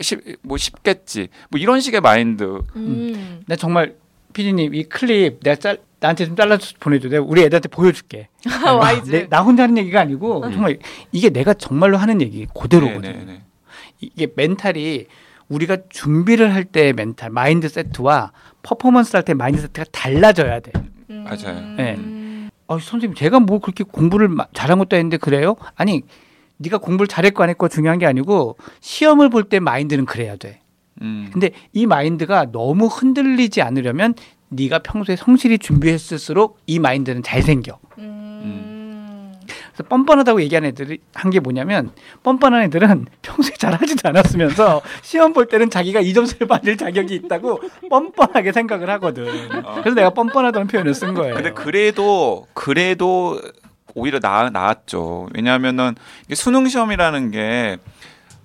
뭐 0.42 0.56
쉽겠지. 0.56 1.28
뭐 1.50 1.60
이런 1.60 1.80
식의 1.80 2.00
마인드. 2.00 2.62
음. 2.74 3.42
나 3.46 3.54
정말 3.54 3.94
피디님 4.32 4.74
이 4.74 4.82
클립 4.84 5.40
내가 5.42 5.56
짤, 5.56 5.78
나한테 6.00 6.26
좀 6.26 6.34
잘라서 6.36 6.72
보내줘. 6.80 7.08
내가 7.08 7.22
우리 7.24 7.42
애들한테 7.42 7.68
보여줄게. 7.68 8.28
Wise. 8.64 9.10
내- 9.10 9.28
나 9.28 9.42
혼자 9.42 9.62
하는 9.64 9.76
얘기가 9.78 10.00
아니고 10.00 10.42
음. 10.44 10.52
정말 10.52 10.78
이게 11.12 11.28
내가 11.30 11.54
정말로 11.54 11.96
하는 11.98 12.20
얘기 12.22 12.46
그대로거든요. 12.58 13.12
네, 13.12 13.12
네, 13.12 13.24
네. 13.24 13.42
이게 14.00 14.26
멘탈이 14.34 15.06
우리가 15.48 15.76
준비를 15.90 16.52
할 16.54 16.64
때의 16.64 16.92
멘탈, 16.92 17.30
mindset와 17.30 18.32
퍼포먼스 18.62 19.14
할 19.16 19.22
때 19.24 19.32
mindset가 19.34 19.84
달라져야 19.92 20.60
돼. 20.60 20.72
음. 21.10 21.24
맞아요. 21.24 21.60
네. 21.76 21.96
아, 22.68 22.78
선생님 22.80 23.14
제가 23.14 23.40
뭐 23.40 23.58
그렇게 23.60 23.84
공부를 23.84 24.28
마- 24.28 24.46
잘한 24.52 24.78
것도 24.78 24.96
아닌데 24.96 25.16
그래요? 25.16 25.56
아니 25.76 26.02
네가 26.58 26.78
공부를 26.78 27.06
잘했고 27.06 27.42
안 27.42 27.48
했고 27.50 27.68
중요한 27.68 27.98
게 27.98 28.06
아니고 28.06 28.56
시험을 28.80 29.28
볼 29.30 29.44
때 29.44 29.60
마인드는 29.60 30.04
그래야 30.06 30.36
돼. 30.36 30.60
음. 31.02 31.28
근데 31.32 31.50
이 31.72 31.86
마인드가 31.86 32.50
너무 32.50 32.86
흔들리지 32.86 33.60
않으려면 33.62 34.14
네가 34.48 34.78
평소에 34.80 35.16
성실히 35.16 35.58
준비했을수록 35.58 36.58
이 36.66 36.78
마인드는 36.78 37.22
잘 37.22 37.42
생겨. 37.42 37.78
음. 37.98 38.25
그래서 39.76 39.88
뻔뻔하다고 39.88 40.40
얘기하는 40.42 40.68
애들이 40.70 40.98
한 41.14 41.30
게 41.30 41.40
뭐냐면 41.40 41.90
뻔뻔한 42.22 42.62
애들은 42.62 43.06
평소에 43.22 43.54
잘하지도 43.58 44.08
않았으면서 44.08 44.80
시험 45.02 45.32
볼 45.32 45.46
때는 45.46 45.68
자기가 45.70 46.00
이 46.00 46.14
점수를 46.14 46.46
받을 46.46 46.76
자격이 46.76 47.14
있다고 47.16 47.60
뻔뻔하게 47.90 48.52
생각을 48.52 48.88
하거든. 48.90 49.26
그래서 49.82 49.94
내가 49.94 50.10
뻔뻔하다는 50.10 50.68
표현을 50.68 50.94
쓴 50.94 51.12
거예요. 51.14 51.34
근데 51.34 51.50
그래도 51.52 52.46
그래도 52.54 53.40
오히려 53.94 54.18
나, 54.20 54.48
나았죠. 54.50 55.28
왜냐하면은 55.34 55.94
수능 56.34 56.68
시험이라는 56.68 57.30
게 57.32 57.78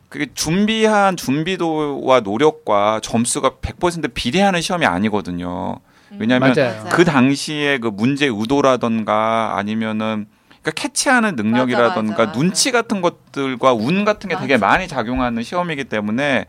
그게 0.09 0.27
준비한 0.33 1.15
준비도와 1.15 2.21
노력과 2.21 2.99
점수가 3.01 3.51
100% 3.61 4.13
비례하는 4.13 4.59
시험이 4.59 4.85
아니거든요. 4.85 5.77
왜냐하면 6.19 6.53
맞아요. 6.57 6.83
그 6.91 7.05
당시에 7.05 7.77
그 7.77 7.87
문제 7.87 8.25
의도라던가 8.27 9.53
아니면은 9.57 10.25
그러니까 10.61 10.71
캐치하는 10.81 11.35
능력이라던가 11.35 12.11
맞아, 12.11 12.25
맞아. 12.25 12.31
눈치 12.39 12.71
같은 12.71 13.01
것들과 13.01 13.73
운 13.73 14.05
같은 14.05 14.29
게 14.29 14.37
되게 14.37 14.57
맞아. 14.57 14.67
많이 14.73 14.87
작용하는 14.87 15.41
시험이기 15.43 15.85
때문에 15.85 16.45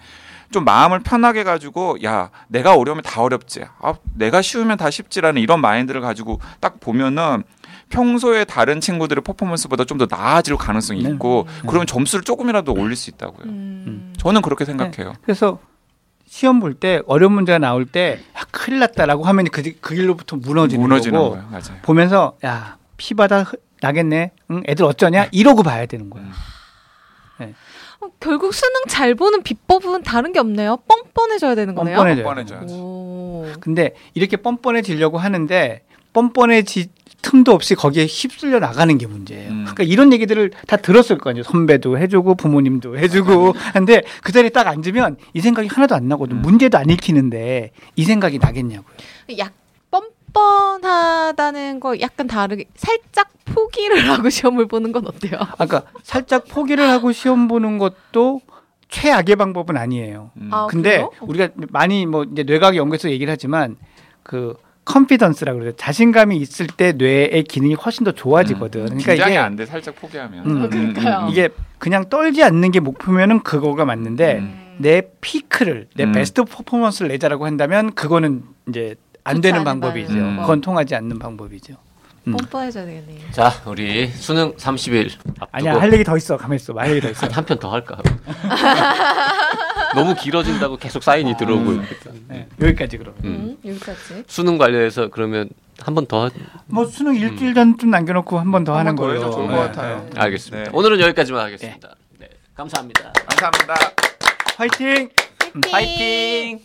좀 0.51 0.65
마음을 0.65 1.01
편하게 1.01 1.45
가지고 1.45 1.97
야 2.05 2.29
내가 2.49 2.75
어려우면 2.75 3.03
다 3.05 3.23
어렵지 3.23 3.65
아 3.81 3.95
내가 4.15 4.43
쉬우면 4.43 4.77
다 4.77 4.91
쉽지라는 4.91 5.41
이런 5.41 5.61
마인드를 5.63 6.03
가지고 6.03 6.41
딱 6.61 6.79
보면은 6.79 7.43
평소에 7.89 8.45
다른 8.45 8.81
친구들의 8.81 9.23
퍼포먼스보다 9.23 9.85
좀 9.85 9.99
더 9.99 10.07
나아질 10.09 10.57
가능성이 10.57 11.03
네. 11.03 11.11
있고 11.11 11.47
그러면 11.67 11.87
점수를 11.87 12.23
조금이라도 12.25 12.73
올릴 12.75 12.97
수 12.97 13.09
있다고요. 13.11 13.47
음. 13.47 14.13
저는 14.19 14.41
그렇게 14.43 14.65
생각해요. 14.65 15.13
그래서 15.23 15.59
시험 16.27 16.61
볼 16.61 16.75
때 16.75 17.03
어려운 17.07 17.33
문제가 17.33 17.59
나올 17.59 17.85
때 17.87 18.21
야, 18.37 18.41
큰일 18.51 18.79
났다라고 18.81 19.25
하면 19.25 19.47
그, 19.51 19.63
그 19.81 19.95
길로부터 19.95 20.37
무너지는, 20.37 20.83
무너지는 20.83 21.19
거고 21.19 21.31
거예요. 21.33 21.47
맞아요. 21.51 21.79
보면서 21.83 22.37
야 22.45 22.77
피바다 22.97 23.43
흐- 23.43 23.57
나겠네. 23.83 24.31
응, 24.51 24.63
애들 24.67 24.85
어쩌냐? 24.85 25.29
이러고 25.33 25.63
봐야 25.63 25.87
되는 25.87 26.09
거야. 26.09 26.23
음. 27.41 27.55
어, 28.01 28.09
결국 28.21 28.55
수능 28.55 28.83
잘 28.89 29.15
보는 29.15 29.43
비법은 29.43 30.03
다른 30.03 30.33
게 30.33 30.39
없네요. 30.39 30.79
뻔뻔해져야 30.89 31.55
되는 31.55 31.75
거네요. 31.75 31.97
뻔뻔해져야지. 31.97 32.75
오. 32.75 33.47
근데 33.61 33.95
이렇게 34.15 34.37
뻔뻔해지려고 34.37 35.19
하는데 35.19 35.83
뻔뻔해지 36.13 36.89
틈도 37.23 37.53
없이 37.53 37.75
거기에 37.77 38.07
휩쓸려 38.07 38.59
나가는 38.59 38.97
게 38.99 39.07
문제예요. 39.07 39.51
음. 39.51 39.61
그러니까 39.65 39.85
이런 39.85 40.13
얘기들을 40.13 40.51
다 40.67 40.77
들었을 40.77 41.19
거 41.19 41.31
아니에요. 41.31 41.45
선배도 41.45 41.99
해주고 41.99 42.35
부모님도 42.35 42.99
해주고 43.03 43.55
한데 43.73 44.03
그 44.23 44.33
자리에 44.33 44.51
딱 44.51 44.67
앉으면 44.67 45.17
이 45.33 45.41
생각이 45.41 45.69
하나도 45.69 45.95
안 45.95 46.09
나거든. 46.09 46.39
음. 46.39 46.43
문제도 46.43 46.77
안 46.77 46.91
읽히는데 46.91 47.71
이 47.95 48.05
생각이 48.05 48.39
나겠냐고요. 48.39 48.97
약 49.39 49.53
뻔뻔하다는 50.33 51.81
거 51.81 51.99
약간 52.01 52.27
다르게 52.27 52.65
살짝 52.75 53.31
포기를 53.45 54.09
하고 54.11 54.31
시험을 54.31 54.67
보는 54.67 54.93
건 54.93 55.07
어때요? 55.07 55.39
아까 55.59 55.83
살짝 56.03 56.47
포기를 56.49 56.89
하고 56.89 57.13
시험 57.13 57.49
보는 57.49 57.79
것도 57.79 58.41
최악의 58.89 59.37
방법은 59.37 59.77
아니에요. 59.77 60.31
음. 60.37 60.49
아, 60.53 60.67
근데 60.67 60.91
그래요? 60.97 61.11
우리가 61.23 61.49
많이 61.71 62.05
뭐 62.07 62.25
이제 62.25 62.43
뇌과학 62.43 62.77
연구에서 62.77 63.11
얘기를 63.11 63.31
하지만 63.33 63.77
그 64.23 64.55
confidence라고 64.85 65.61
그래요. 65.61 65.73
자신감이 65.77 66.37
있을 66.37 66.67
때 66.67 66.93
뇌의 66.93 67.45
기능이 67.45 67.75
훨씬 67.75 68.05
더 68.05 68.13
좋아지거든. 68.13 68.85
그러니까 68.87 69.13
긴장이 69.13 69.33
이게 69.33 69.39
안 69.39 69.57
돼. 69.57 69.65
살짝 69.65 69.95
포기하면. 69.97 70.45
음, 70.45 70.69
그러니까요. 70.69 71.29
이게 71.31 71.49
그냥 71.79 72.09
떨지 72.09 72.43
않는 72.43 72.71
게 72.73 72.81
목표면은 72.81 73.41
그거가 73.43 73.85
맞는데 73.85 74.39
음. 74.39 74.77
내 74.79 75.03
피크를 75.21 75.89
내 75.95 76.05
음. 76.05 76.13
best 76.13 76.45
performance를 76.45 77.09
내자라고 77.09 77.47
한다면 77.47 77.95
그거는 77.95 78.43
이제 78.69 78.97
안 79.25 79.41
되는 79.41 79.65
방법이죠. 79.65 80.13
음. 80.15 80.37
그건 80.41 80.61
통하지 80.61 80.95
않는 80.97 81.19
방법이죠. 81.19 81.75
음. 82.29 82.33
뻔뻔해져야 82.33 82.85
되겠네. 82.87 83.19
자, 83.33 83.53
우리 83.67 84.07
수능 84.09 84.55
30일 84.57 85.11
앞두고 85.41 85.47
아니야, 85.53 85.81
할 85.81 85.93
얘기 85.93 86.05
더 86.05 86.17
있어. 86.17 86.37
가만 86.37 86.57
있어. 86.57 86.73
말 86.73 86.91
얘기 86.91 87.01
더 87.01 87.11
있어. 87.11 87.27
한 87.29 87.45
편 87.45 87.59
더 87.59 87.73
할까? 87.73 87.99
너무 89.95 90.15
길어진다고 90.15 90.77
계속 90.79 91.03
사인이 91.03 91.33
아, 91.33 91.37
들어오고 91.37 91.71
음. 91.71 91.87
네, 92.29 92.47
여기까지 92.61 92.97
그럼. 92.99 93.15
음. 93.25 93.59
음 93.65 93.71
여기까지. 93.71 94.25
수능 94.27 94.57
관련해서 94.57 95.09
그러면 95.09 95.51
한 95.81 95.95
번 95.95 96.07
더. 96.07 96.31
뭐 96.67 96.87
수능 96.87 97.13
음. 97.13 97.17
일주일 97.17 97.55
전쯤 97.55 97.91
남겨놓고 97.91 98.39
한 98.39 98.51
번 98.53 98.65
더 98.65 98.77
하는 98.77 98.95
거예요. 98.97 99.31
좋은 99.31 99.49
네. 99.49 99.55
것 99.55 99.61
같아요. 99.63 100.09
네. 100.15 100.21
알겠습니다. 100.21 100.71
네. 100.71 100.77
오늘은 100.77 101.01
여기까지만 101.01 101.45
하겠습니다. 101.45 101.89
네. 102.19 102.27
네. 102.27 102.29
감사합니다. 102.55 103.13
감사합니다. 103.27 103.75
화이팅! 104.57 105.09
화이팅! 105.55 105.73
화이팅! 105.73 106.61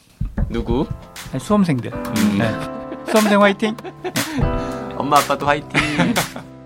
누구? 0.50 0.86
네, 1.32 1.40
수험생들. 1.40 1.92
음. 1.94 2.38
네. 2.38 3.12
수험생 3.12 3.42
화이팅. 3.42 3.76
엄마 4.98 5.18
아빠도 5.20 5.46
화이팅. 5.46 5.70